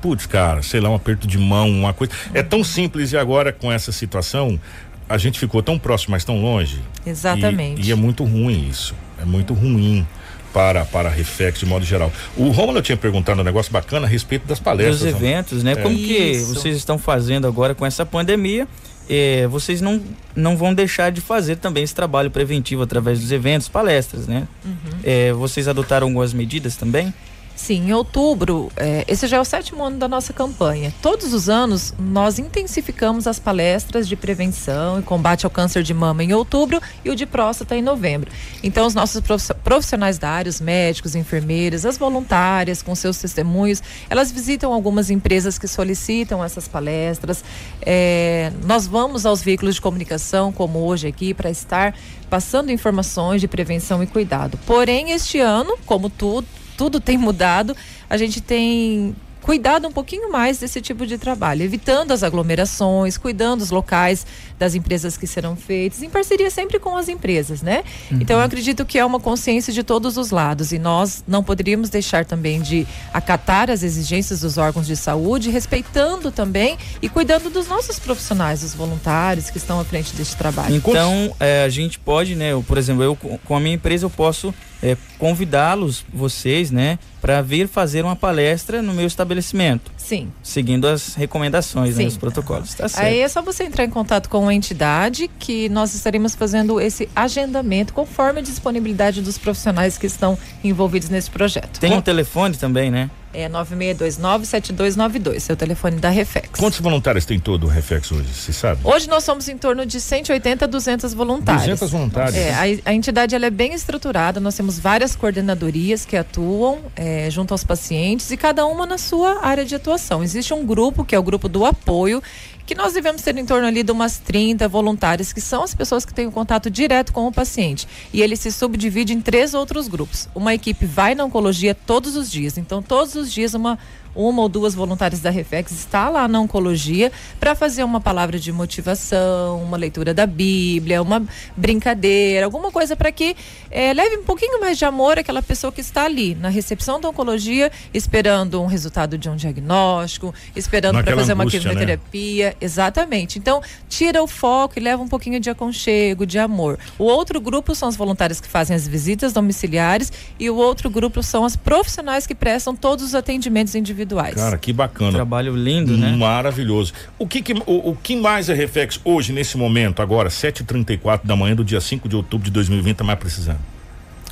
[0.01, 2.13] putz, cara, sei lá, um aperto de mão, uma coisa.
[2.33, 4.59] É tão simples e agora com essa situação,
[5.07, 6.81] a gente ficou tão próximo, mas tão longe.
[7.05, 7.81] Exatamente.
[7.81, 8.93] E, e é muito ruim isso.
[9.21, 10.05] É muito ruim.
[10.51, 12.11] Para, para a Reflex de modo geral.
[12.35, 14.97] O Romulo tinha perguntado um negócio bacana a respeito das palestras.
[15.01, 15.73] dos eventos, né?
[15.73, 15.75] É.
[15.75, 16.55] Como que Isso.
[16.55, 18.67] vocês estão fazendo agora com essa pandemia?
[19.07, 20.01] É, vocês não,
[20.35, 24.47] não vão deixar de fazer também esse trabalho preventivo através dos eventos, palestras, né?
[24.65, 24.73] Uhum.
[25.03, 27.13] É, vocês adotaram algumas medidas também?
[27.61, 30.93] Sim, em outubro, é, esse já é o sétimo ano da nossa campanha.
[31.01, 36.23] Todos os anos, nós intensificamos as palestras de prevenção e combate ao câncer de mama
[36.23, 38.31] em outubro e o de próstata em novembro.
[38.63, 43.83] Então, os nossos profi- profissionais da área, os médicos, enfermeiras, as voluntárias, com seus testemunhos,
[44.09, 47.43] elas visitam algumas empresas que solicitam essas palestras.
[47.81, 51.93] É, nós vamos aos veículos de comunicação, como hoje aqui, para estar
[52.29, 54.57] passando informações de prevenção e cuidado.
[54.65, 56.47] Porém, este ano, como tudo,
[56.79, 57.75] tudo tem mudado,
[58.09, 63.59] a gente tem cuidado um pouquinho mais desse tipo de trabalho, evitando as aglomerações, cuidando
[63.59, 64.25] dos locais
[64.57, 67.83] das empresas que serão feitas, em parceria sempre com as empresas, né?
[68.11, 71.89] Então eu acredito que é uma consciência de todos os lados e nós não poderíamos
[71.89, 77.67] deixar também de acatar as exigências dos órgãos de saúde, respeitando também e cuidando dos
[77.67, 80.75] nossos profissionais, dos voluntários que estão à frente deste trabalho.
[80.75, 82.53] Então, é, a gente pode, né?
[82.53, 86.97] eu, por exemplo, eu com com a minha empresa eu posso é, convidá-los, vocês, né,
[87.21, 90.31] para vir fazer uma palestra no meu estabelecimento, Sim.
[90.41, 92.73] seguindo as recomendações, né, os protocolos.
[92.73, 93.05] Tá certo.
[93.05, 97.09] Aí é só você entrar em contato com a entidade que nós estaremos fazendo esse
[97.15, 101.79] agendamento conforme a disponibilidade dos profissionais que estão envolvidos nesse projeto.
[101.79, 103.09] Tem um telefone também, né?
[103.33, 106.59] É 9629-7292, é o telefone da Reflex.
[106.59, 108.33] Quantos voluntários tem todo o Reflex hoje?
[108.33, 108.81] Você sabe?
[108.83, 111.63] Hoje nós somos em torno de 180 a 200 voluntários.
[111.63, 112.35] 200 voluntários.
[112.35, 117.29] É, a, a entidade ela é bem estruturada, nós temos várias coordenadorias que atuam é,
[117.29, 120.23] junto aos pacientes e cada uma na sua área de atuação.
[120.23, 122.23] Existe um grupo, que é o grupo do apoio,
[122.69, 126.05] que nós devemos ter em torno ali de umas 30 voluntários, que são as pessoas
[126.05, 127.87] que têm o contato direto com o paciente.
[128.13, 130.29] E ele se subdivide em três outros grupos.
[130.35, 133.79] Uma equipe vai na oncologia todos os dias, então todos os dias uma
[134.15, 138.51] uma ou duas voluntárias da Reflex está lá na oncologia para fazer uma palavra de
[138.51, 141.23] motivação, uma leitura da Bíblia, uma
[141.55, 143.35] brincadeira, alguma coisa para que
[143.71, 147.09] eh, leve um pouquinho mais de amor àquela pessoa que está ali na recepção da
[147.09, 151.69] oncologia, esperando um resultado de um diagnóstico, esperando para fazer uma angústia, né?
[151.69, 152.55] quimioterapia.
[152.59, 153.37] exatamente.
[153.37, 156.79] Então, tira o foco e leva um pouquinho de aconchego, de amor.
[156.97, 161.21] O outro grupo são os voluntários que fazem as visitas domiciliares e o outro grupo
[161.21, 163.98] são as profissionais que prestam todos os atendimentos individuais.
[164.35, 165.11] Cara, que bacana.
[165.11, 166.15] Trabalho lindo, né?
[166.15, 166.93] Maravilhoso.
[167.17, 171.35] O que, que o, o, que mais a Reflex hoje, nesse momento, agora, 7h34 da
[171.35, 173.59] manhã do dia 5 de outubro de 2020, está mais precisando?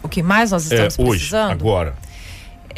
[0.03, 1.51] O que mais nós estamos é, hoje, precisando?
[1.51, 1.95] Agora.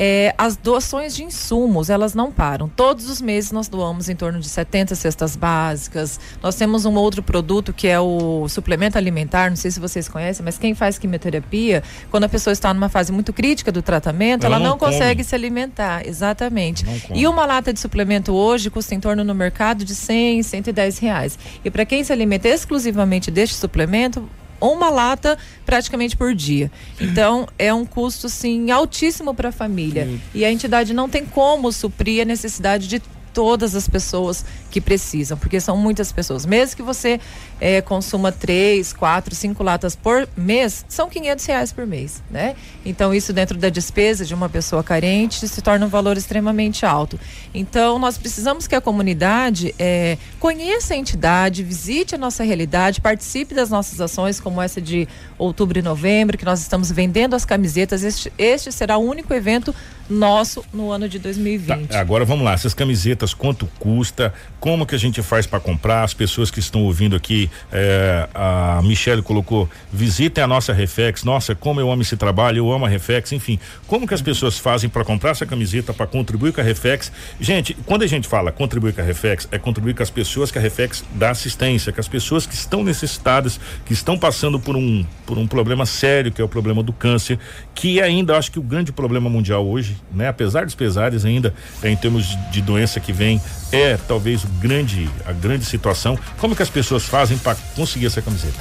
[0.02, 2.70] É, as doações de insumos, elas não param.
[2.70, 6.18] Todos os meses nós doamos em torno de 70 cestas básicas.
[6.42, 10.42] Nós temos um outro produto que é o suplemento alimentar, não sei se vocês conhecem,
[10.46, 14.56] mas quem faz quimioterapia, quando a pessoa está numa fase muito crítica do tratamento, ela,
[14.56, 16.08] ela não, não consegue se alimentar.
[16.08, 16.86] Exatamente.
[17.14, 21.38] E uma lata de suplemento hoje custa em torno no mercado de 100, 110 reais.
[21.66, 24.30] E para quem se alimenta exclusivamente deste suplemento,
[24.62, 26.72] uma lata praticamente por dia.
[27.00, 30.08] Então, é um custo, sim, altíssimo para a família.
[30.34, 33.02] E a entidade não tem como suprir a necessidade de
[33.34, 36.46] todas as pessoas que precisam, porque são muitas pessoas.
[36.46, 37.20] Mesmo que você
[37.60, 42.56] é, consuma três, quatro, cinco latas por mês, são 500 reais por mês, né?
[42.86, 47.20] Então isso dentro da despesa de uma pessoa carente se torna um valor extremamente alto.
[47.54, 53.54] Então nós precisamos que a comunidade é, conheça a entidade, visite a nossa realidade, participe
[53.54, 55.08] das nossas ações, como essa de
[55.38, 58.04] outubro e novembro, que nós estamos vendendo as camisetas.
[58.04, 59.74] Este, este será o único evento
[60.10, 61.90] nosso no ano de 2020.
[61.90, 64.34] Tá, agora vamos lá, essas camisetas, quanto custa?
[64.60, 66.04] Como que a gente faz para comprar?
[66.04, 71.24] As pessoas que estão ouvindo aqui, é, a Michelle colocou, visitem a nossa Reflex.
[71.24, 73.32] Nossa, como eu amo esse trabalho, eu amo a Reflex.
[73.32, 77.12] Enfim, como que as pessoas fazem para comprar essa camiseta, para contribuir com a Reflex?
[77.40, 80.58] Gente, quando a gente fala contribuir com a Reflex, é contribuir com as pessoas que
[80.58, 85.06] a Reflex dá assistência, com as pessoas que estão necessitadas, que estão passando por um,
[85.26, 87.40] por um problema sério, que é o problema do câncer,
[87.74, 90.28] que ainda acho que o grande problema mundial hoje, né?
[90.28, 93.42] Apesar dos pesares ainda, é, em termos de, doença que vem,
[93.72, 96.18] é talvez grande, a grande situação.
[96.38, 98.58] Como que as pessoas fazem para conseguir essa camiseta?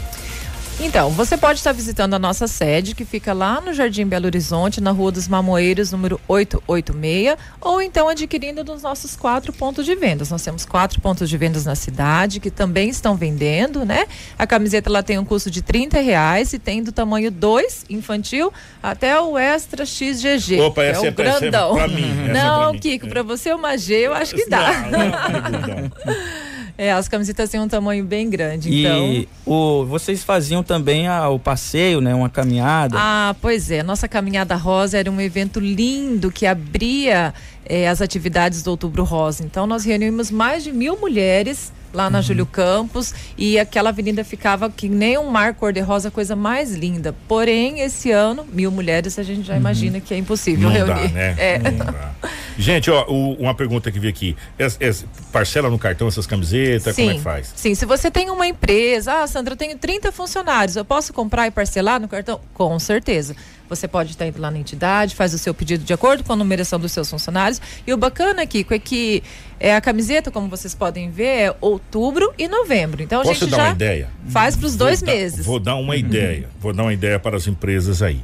[0.80, 4.80] Então, você pode estar visitando a nossa sede, que fica lá no Jardim Belo Horizonte,
[4.80, 10.30] na Rua dos Mamoeiros, número 886, ou então adquirindo nos nossos quatro pontos de vendas.
[10.30, 14.06] Nós temos quatro pontos de vendas na cidade, que também estão vendendo, né?
[14.38, 18.52] A camiseta ela tem um custo de 30 reais e tem do tamanho 2 infantil
[18.80, 20.60] até o Extra XGG.
[20.60, 21.74] Opa, é essa o é grandão.
[21.74, 23.08] Pra mim, não, é pra Kiko, é.
[23.08, 24.82] para você uma G, eu acho que dá.
[24.82, 25.90] Não, não, não,
[26.80, 29.12] É, as camisetas têm um tamanho bem grande, então.
[29.12, 32.14] E o, vocês faziam também a, o passeio, né?
[32.14, 32.96] Uma caminhada.
[32.96, 33.82] Ah, pois é.
[33.82, 37.34] Nossa caminhada rosa era um evento lindo que abria
[37.66, 39.42] eh, as atividades do Outubro Rosa.
[39.44, 42.22] Então nós reunimos mais de mil mulheres lá na uhum.
[42.22, 47.14] Júlio Campos e aquela avenida ficava que nem um mar cor-de-rosa, coisa mais linda.
[47.26, 49.60] Porém, esse ano, mil mulheres, a gente já uhum.
[49.60, 51.08] imagina que é impossível Não reunir.
[51.08, 51.34] Dá, né?
[51.38, 51.58] É.
[51.58, 52.14] Não dá.
[52.58, 54.36] Gente, ó, o, uma pergunta que vi aqui.
[55.30, 56.94] Parcela no cartão essas camisetas?
[56.94, 57.52] Sim, como é que faz?
[57.54, 61.46] Sim, se você tem uma empresa, ah, Sandra, eu tenho 30 funcionários, eu posso comprar
[61.46, 62.40] e parcelar no cartão?
[62.52, 63.36] Com certeza.
[63.68, 66.36] Você pode estar indo lá na entidade, faz o seu pedido de acordo com a
[66.36, 67.60] numeração dos seus funcionários.
[67.86, 69.22] E o bacana, Kiko, é que
[69.60, 73.02] é, a camiseta, como vocês podem ver, é outubro e novembro.
[73.02, 74.08] Então Posso a gente dar já uma ideia?
[74.28, 75.44] faz para os dois dar, meses.
[75.44, 76.48] Vou dar uma ideia.
[76.60, 78.20] Vou dar uma ideia para as empresas aí.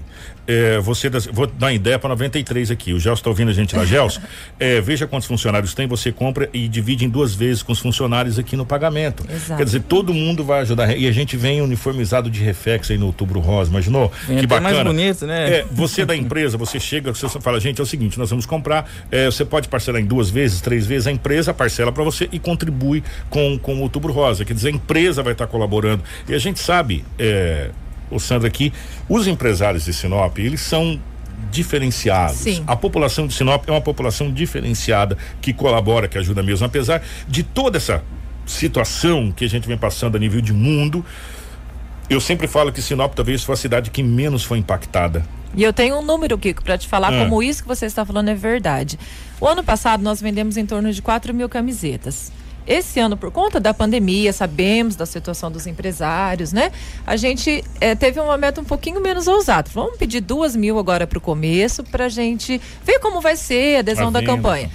[0.46, 2.92] É, você das, vou dar uma ideia para 93 aqui.
[2.92, 4.20] O Gelson está ouvindo a gente lá, Gelson.
[4.60, 8.38] É, veja quantos funcionários tem, você compra e divide em duas vezes com os funcionários
[8.38, 9.24] aqui no pagamento.
[9.28, 9.56] Exato.
[9.56, 10.96] Quer dizer, todo mundo vai ajudar.
[10.96, 14.12] E a gente vem uniformizado de reflex aí no outubro rosa, imaginou?
[14.26, 14.74] Vem que bacana.
[14.74, 15.50] mais bonito, né?
[15.50, 18.90] É, você da empresa, você chega, você fala, gente, é o seguinte, nós vamos comprar,
[19.10, 22.38] é, você pode parcelar em duas vezes, três vezes, a empresa parcela para você e
[22.38, 24.44] contribui com, com o outubro rosa.
[24.44, 26.04] Quer dizer, a empresa vai estar colaborando.
[26.28, 27.70] E a gente sabe, é,
[28.10, 28.70] o Sandra aqui,
[29.08, 31.00] os empresários de Sinop, eles são
[31.50, 32.36] diferenciados.
[32.36, 32.62] Sim.
[32.66, 37.42] A população de Sinop é uma população diferenciada que colabora, que ajuda mesmo, apesar de
[37.42, 38.02] toda essa
[38.44, 41.02] situação que a gente vem passando a nível de mundo.
[42.14, 45.26] Eu sempre falo que Sinop talvez foi a cidade que menos foi impactada.
[45.56, 47.24] E eu tenho um número, Kiko, para te falar Ah.
[47.24, 48.96] como isso que você está falando é verdade.
[49.40, 52.30] O ano passado nós vendemos em torno de 4 mil camisetas.
[52.64, 56.70] Esse ano, por conta da pandemia, sabemos da situação dos empresários, né?
[57.04, 59.68] A gente eh, teve uma meta um pouquinho menos ousada.
[59.74, 63.76] Vamos pedir duas mil agora para o começo, para a gente ver como vai ser
[63.76, 64.70] a adesão A da campanha.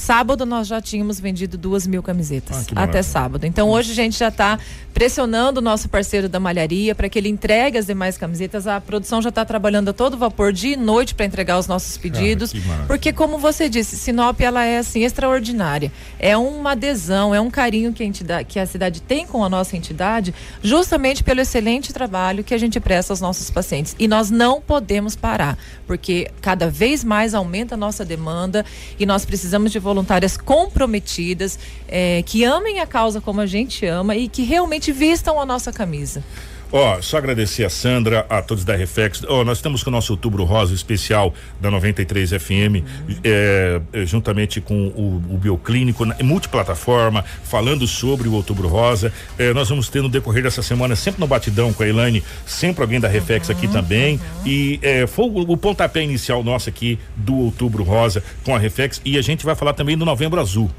[0.00, 2.66] Sábado nós já tínhamos vendido duas mil camisetas.
[2.74, 3.44] Ah, até sábado.
[3.46, 4.58] Então hoje a gente já está
[5.00, 8.66] pressionando o nosso parceiro da malharia para que ele entregue as demais camisetas.
[8.66, 11.96] A produção já está trabalhando a todo vapor dia e noite para entregar os nossos
[11.96, 12.52] pedidos.
[12.52, 12.86] maravilha.
[12.86, 15.90] porque como você disse, Sinop ela é assim extraordinária.
[16.18, 19.48] É uma adesão, é um carinho que a, entidade, que a cidade tem com a
[19.48, 23.96] nossa entidade, justamente pelo excelente trabalho que a gente presta aos nossos pacientes.
[23.98, 28.66] E nós não podemos parar, porque cada vez mais aumenta a nossa demanda
[28.98, 34.14] e nós precisamos de voluntárias comprometidas, é, que amem a causa como a gente ama
[34.14, 36.22] e que realmente vistam a nossa camisa.
[36.72, 39.24] Ó, oh, só agradecer a Sandra, a todos da Reflex.
[39.28, 43.16] Ó, oh, nós estamos com o nosso Outubro Rosa especial da 93 FM, uhum.
[43.24, 49.12] é, juntamente com o, o Bioclínico, multiplataforma, falando sobre o Outubro Rosa.
[49.36, 52.82] É, nós vamos ter no decorrer dessa semana, sempre no batidão com a Elaine, sempre
[52.82, 54.14] alguém da Reflex uhum, aqui também.
[54.14, 54.46] Uhum.
[54.46, 59.00] E é, foi o, o, pontapé inicial nosso aqui do Outubro Rosa com a Reflex.
[59.04, 60.70] E a gente vai falar também do Novembro Azul.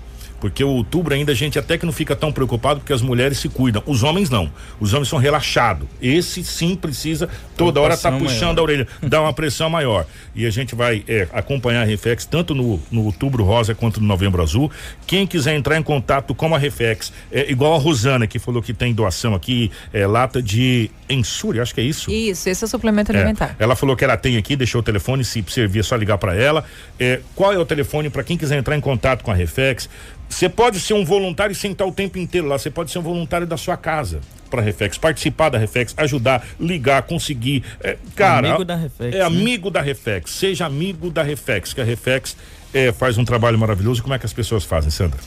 [0.41, 3.37] Porque o outubro ainda a gente até que não fica tão preocupado porque as mulheres
[3.37, 3.83] se cuidam.
[3.85, 4.51] Os homens não.
[4.79, 5.87] Os homens são relaxados.
[6.01, 8.59] Esse sim precisa toda hora estar tá puxando maior.
[8.59, 10.07] a orelha, dá uma pressão maior.
[10.35, 14.07] E a gente vai é, acompanhar a Reflex tanto no, no outubro rosa quanto no
[14.07, 14.71] novembro azul.
[15.05, 18.73] Quem quiser entrar em contato com a Reflex, é igual a Rosana que falou que
[18.73, 22.09] tem doação aqui, é, lata de ensure, acho que é isso.
[22.09, 23.55] Isso, esse é o suplemento é, alimentar.
[23.59, 26.35] Ela falou que ela tem aqui, deixou o telefone, se servir é só ligar para
[26.35, 26.63] ela.
[26.99, 29.89] É, qual é o telefone para quem quiser entrar em contato com a Reflex?
[30.31, 32.57] Você pode ser um voluntário e sentar o tempo inteiro lá.
[32.57, 37.03] Você pode ser um voluntário da sua casa para Reflex, participar da Reflex, ajudar, ligar,
[37.03, 37.63] conseguir.
[37.81, 39.15] É, cara, amigo da Reflex.
[39.15, 39.25] É né?
[39.25, 40.31] amigo da Reflex.
[40.31, 42.37] Seja amigo da Reflex, que a Reflex
[42.73, 44.01] é, faz um trabalho maravilhoso.
[44.01, 45.19] Como é que as pessoas fazem, Sandra?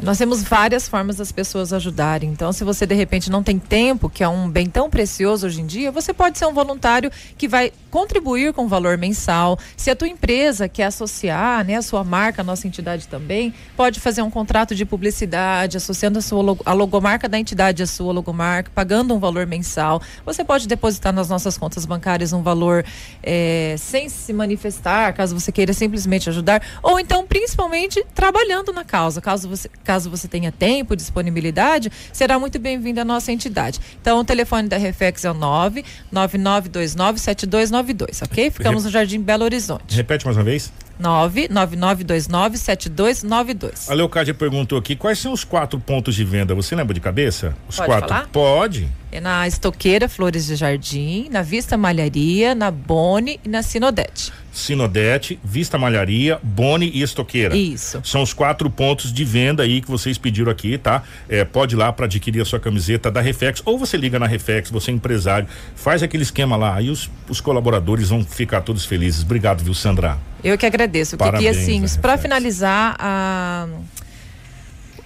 [0.00, 2.30] Nós temos várias formas das pessoas ajudarem.
[2.30, 5.60] Então, se você de repente não tem tempo, que é um bem tão precioso hoje
[5.60, 9.58] em dia, você pode ser um voluntário que vai contribuir com valor mensal.
[9.76, 14.00] Se a tua empresa quer associar, né, a sua marca, a nossa entidade também, pode
[14.00, 18.72] fazer um contrato de publicidade, associando a sua a logomarca da entidade à sua logomarca,
[18.74, 20.02] pagando um valor mensal.
[20.24, 22.84] Você pode depositar nas nossas contas bancárias um valor
[23.22, 29.20] é, sem se manifestar, caso você queira simplesmente ajudar, ou então principalmente trabalhando na causa,
[29.20, 33.78] caso você caso você tenha tempo, disponibilidade, será muito bem-vindo à nossa entidade.
[34.00, 38.50] Então, o telefone da Reflex é o 999297292, ok?
[38.50, 39.94] Ficamos no Jardim Belo Horizonte.
[39.94, 40.72] Repete mais uma vez.
[41.00, 43.88] 999297292.
[43.88, 46.54] A Leocádia perguntou aqui quais são os quatro pontos de venda.
[46.54, 47.54] Você lembra de cabeça?
[47.68, 48.08] Os Pode quatro?
[48.08, 48.28] Falar?
[48.28, 48.88] Pode.
[49.10, 54.32] É na Estoqueira Flores de Jardim, na Vista Malharia, na Boni e na Sinodete.
[54.52, 57.56] Sinodete, Vista Malharia, Boni e Estoqueira.
[57.56, 58.00] Isso.
[58.04, 61.02] São os quatro pontos de venda aí que vocês pediram aqui, tá?
[61.28, 64.26] É, pode ir lá para adquirir a sua camiseta da Reflex ou você liga na
[64.26, 68.84] Reflex, você é empresário, faz aquele esquema lá, aí os, os colaboradores vão ficar todos
[68.84, 69.22] felizes.
[69.22, 70.18] Obrigado, viu, Sandra?
[70.44, 71.16] Eu que agradeço.
[71.16, 73.66] Parabéns, que assim, para finalizar a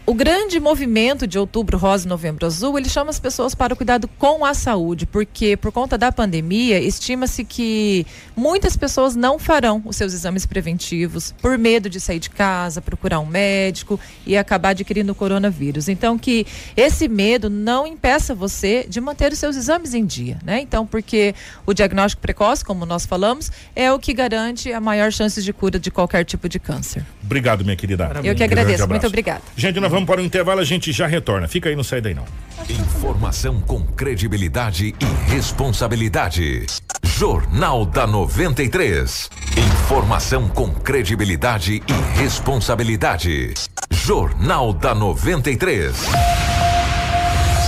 [0.06, 3.76] o grande movimento de outubro rosa e novembro azul, ele chama as pessoas para o
[3.76, 9.82] cuidado com a saúde, porque por conta da pandemia, estima-se que muitas pessoas não farão
[9.84, 14.70] os seus exames preventivos por medo de sair de casa, procurar um médico e acabar
[14.70, 15.88] adquirindo o coronavírus.
[15.88, 16.46] Então que
[16.76, 20.60] esse medo não impeça você de manter os seus exames em dia, né?
[20.60, 21.34] Então, porque
[21.66, 25.80] o diagnóstico precoce, como nós falamos, é o que garante a maior chance de cura
[25.80, 27.04] de qualquer tipo de câncer.
[27.24, 28.08] Obrigado, minha querida.
[28.22, 28.86] Eu que agradeço.
[28.86, 29.42] Muito obrigada.
[29.56, 31.48] Gente, nós vamos para o intervalo, a gente já retorna.
[31.48, 32.26] Fica aí, não sai daí não.
[32.68, 36.66] Informação com credibilidade e responsabilidade.
[37.02, 39.30] Jornal da 93.
[39.56, 43.54] Informação com credibilidade e responsabilidade.
[43.90, 45.96] Jornal da 93.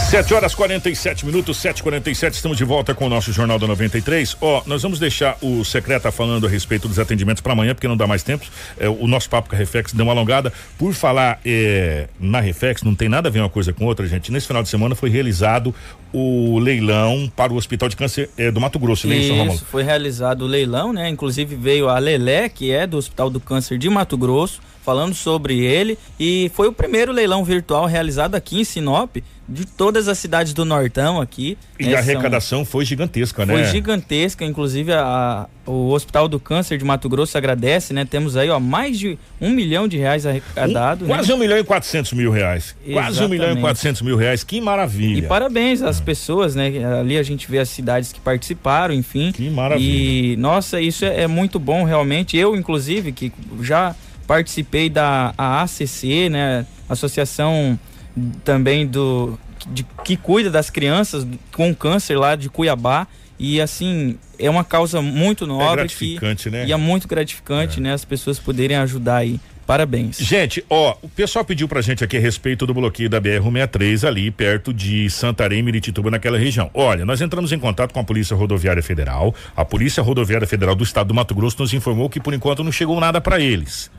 [0.09, 4.39] 7 horas 47 minutos, 7h47, estamos de volta com o nosso Jornal da 93.
[4.41, 7.87] Ó, oh, nós vamos deixar o secreta falando a respeito dos atendimentos para amanhã, porque
[7.87, 8.47] não dá mais tempo.
[8.81, 10.51] É, o nosso papo com a Reflex deu uma alongada.
[10.79, 14.33] Por falar é, na Reflex, não tem nada a ver uma coisa com outra, gente.
[14.33, 15.75] Nesse final de semana foi realizado
[16.11, 19.83] o leilão para o Hospital de Câncer é, do Mato Grosso, né, isso, Isso, foi
[19.83, 21.11] realizado o leilão, né?
[21.11, 25.59] Inclusive veio a Lelé, que é do Hospital do Câncer de Mato Grosso, falando sobre
[25.59, 25.99] ele.
[26.19, 30.65] E foi o primeiro leilão virtual realizado aqui em Sinop de todas as cidades do
[30.65, 31.59] Nortão aqui.
[31.79, 33.53] E né, a arrecadação foi gigantesca, né?
[33.53, 38.07] Foi gigantesca, inclusive a, o Hospital do Câncer de Mato Grosso agradece, né?
[38.07, 41.05] Temos aí, ó, mais de um milhão de reais arrecadado.
[41.05, 41.35] Um, quase né?
[41.35, 42.75] um milhão e quatrocentos mil reais.
[42.85, 42.95] Exatamente.
[42.95, 45.19] Quase um milhão e quatrocentos mil reais, que maravilha.
[45.19, 46.71] E parabéns às pessoas, né?
[46.99, 49.33] Ali a gente vê as cidades que participaram, enfim.
[49.33, 50.33] Que maravilha.
[50.33, 52.37] E, nossa, isso é, é muito bom, realmente.
[52.39, 53.31] Eu, inclusive, que
[53.61, 53.95] já
[54.29, 56.67] participei da ACC, né?
[56.89, 57.79] Associação
[58.45, 63.07] também do de, que cuida das crianças com câncer lá de Cuiabá
[63.39, 66.67] e assim é uma causa muito nobre é gratificante, que, né?
[66.67, 67.83] e é muito gratificante, é.
[67.83, 67.93] né?
[67.93, 69.41] As pessoas poderem ajudar aí.
[69.67, 70.17] Parabéns.
[70.17, 74.31] Gente, ó, o pessoal pediu pra gente aqui a respeito do bloqueio da BR-163 ali
[74.31, 76.71] perto de Santarém, Miritituba, naquela região.
[76.73, 79.35] Olha, nós entramos em contato com a Polícia Rodoviária Federal.
[79.55, 82.73] A Polícia Rodoviária Federal do Estado do Mato Grosso nos informou que por enquanto não
[82.73, 83.91] chegou nada para eles.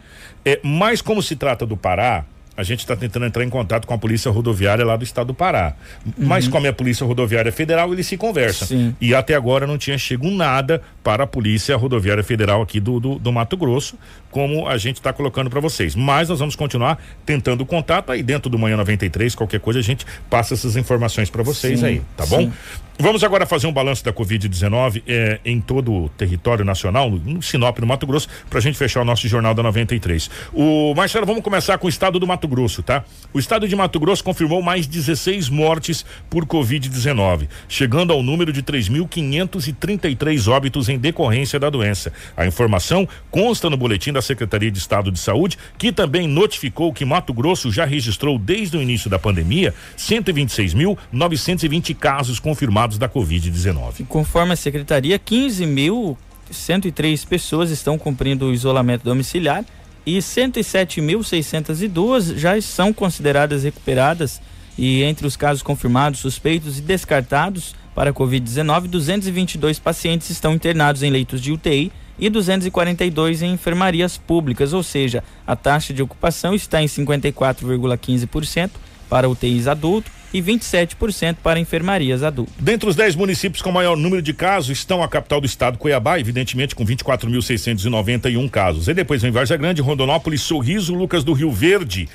[0.45, 2.25] É, mas como se trata do Pará,
[2.59, 5.33] a gente está tentando entrar em contato com a Polícia Rodoviária lá do estado do
[5.33, 5.75] Pará.
[6.17, 8.67] Mas como é a Polícia Rodoviária Federal, eles se conversam.
[8.67, 8.93] Sim.
[8.99, 13.17] E até agora não tinha chego nada para a Polícia Rodoviária Federal aqui do, do,
[13.17, 13.97] do Mato Grosso,
[14.29, 15.95] como a gente está colocando para vocês.
[15.95, 19.83] Mas nós vamos continuar tentando o contato aí dentro do Manhã 93, qualquer coisa a
[19.83, 22.39] gente passa essas informações para vocês Sim, aí, tá bom?
[22.39, 22.53] sim.
[23.01, 27.79] Vamos agora fazer um balanço da Covid-19 eh, em todo o território nacional, no Sinop,
[27.79, 30.29] no Mato Grosso, para a gente fechar o nosso Jornal da 93.
[30.51, 33.05] O Marcelo, vamos começar com o estado do Mato Grosso, tá?
[33.33, 38.61] O estado de Mato Grosso confirmou mais 16 mortes por Covid-19, chegando ao número de
[38.61, 42.11] 3.533 óbitos em decorrência da doença.
[42.35, 47.05] A informação consta no boletim da Secretaria de Estado de Saúde, que também notificou que
[47.05, 54.05] Mato Grosso já registrou desde o início da pandemia 126.920 casos confirmados da Covid-19.
[54.07, 59.65] Conforme a secretaria, 15.103 pessoas estão cumprindo o isolamento domiciliar
[60.05, 64.41] e 107.602 já são consideradas recuperadas.
[64.77, 71.03] E entre os casos confirmados, suspeitos e descartados para a Covid-19, 222 pacientes estão internados
[71.03, 76.53] em leitos de UTI e 242 em enfermarias públicas, ou seja, a taxa de ocupação
[76.53, 78.71] está em 54,15%
[79.09, 82.51] para UTIs adulto e 27% para enfermarias adulto.
[82.59, 86.19] Dentre os 10 municípios com maior número de casos estão a capital do estado, Cuiabá,
[86.19, 88.87] evidentemente com 24.691 casos.
[88.87, 92.07] E depois vem Varza Grande, Rondonópolis, Sorriso, Lucas do Rio Verde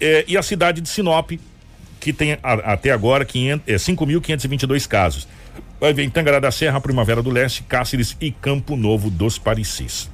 [0.00, 1.32] eh, e a cidade de Sinop,
[2.00, 5.28] que tem a- até agora 500 eh, 5.522 casos.
[5.80, 10.10] Vai vir Tangará da Serra, Primavera do Leste, Cáceres e Campo Novo dos Parecis.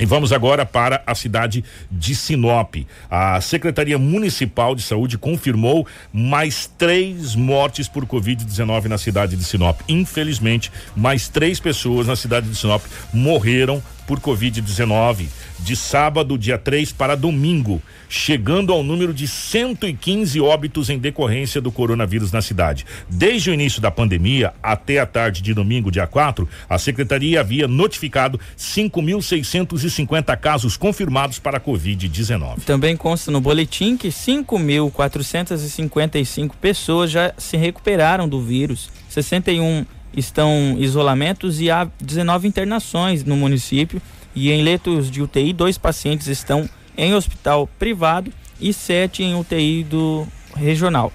[0.00, 2.76] E vamos agora para a cidade de Sinop.
[3.10, 9.80] A Secretaria Municipal de Saúde confirmou mais três mortes por Covid-19 na cidade de Sinop.
[9.88, 15.26] Infelizmente, mais três pessoas na cidade de Sinop morreram por Covid-19
[15.58, 21.70] de sábado, dia 3 para domingo, chegando ao número de 115 óbitos em decorrência do
[21.70, 22.86] coronavírus na cidade.
[23.06, 27.68] Desde o início da pandemia até a tarde de domingo, dia 4, a secretaria havia
[27.68, 32.62] notificado 5.650 casos confirmados para a Covid-19.
[32.64, 39.84] Também consta no boletim que 5.455 pessoas já se recuperaram do vírus, 61
[40.18, 44.00] estão isolamentos e há 19 internações no município.
[44.34, 49.84] E em leitos de UTI, dois pacientes estão em hospital privado e sete em UTI
[49.84, 51.12] do regional.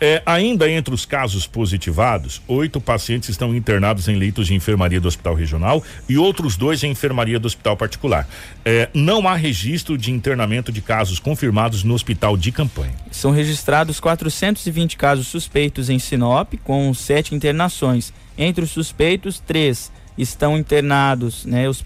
[0.00, 5.08] É, ainda entre os casos positivados, oito pacientes estão internados em leitos de enfermaria do
[5.08, 8.28] Hospital Regional e outros dois em enfermaria do Hospital Particular.
[8.64, 12.94] É, não há registro de internamento de casos confirmados no Hospital de Campanha.
[13.10, 18.12] São registrados 420 casos suspeitos em Sinop, com sete internações.
[18.36, 21.84] Entre os suspeitos, três estão internados, né, os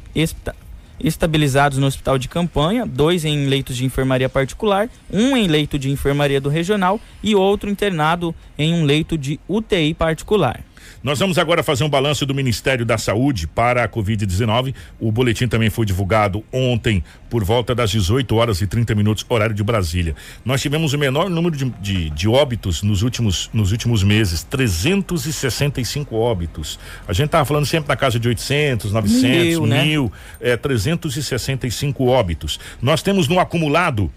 [1.02, 5.90] estabilizados no hospital de campanha, dois em leitos de enfermaria particular, um em leito de
[5.90, 10.60] enfermaria do regional e outro internado em um leito de UTI particular.
[11.02, 14.72] Nós vamos agora fazer um balanço do Ministério da Saúde para a Covid-19.
[15.00, 19.52] O boletim também foi divulgado ontem por volta das 18 horas e 30 minutos, horário
[19.52, 20.14] de Brasília.
[20.44, 26.14] Nós tivemos o menor número de, de, de óbitos nos últimos, nos últimos meses, 365
[26.14, 26.78] óbitos.
[27.08, 29.84] A gente estava falando sempre na casa de 800, 900, Mil, né?
[29.84, 32.60] mil, é, 365 óbitos.
[32.80, 34.08] Nós temos no acumulado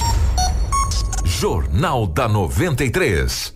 [1.26, 3.54] Jornal da 93.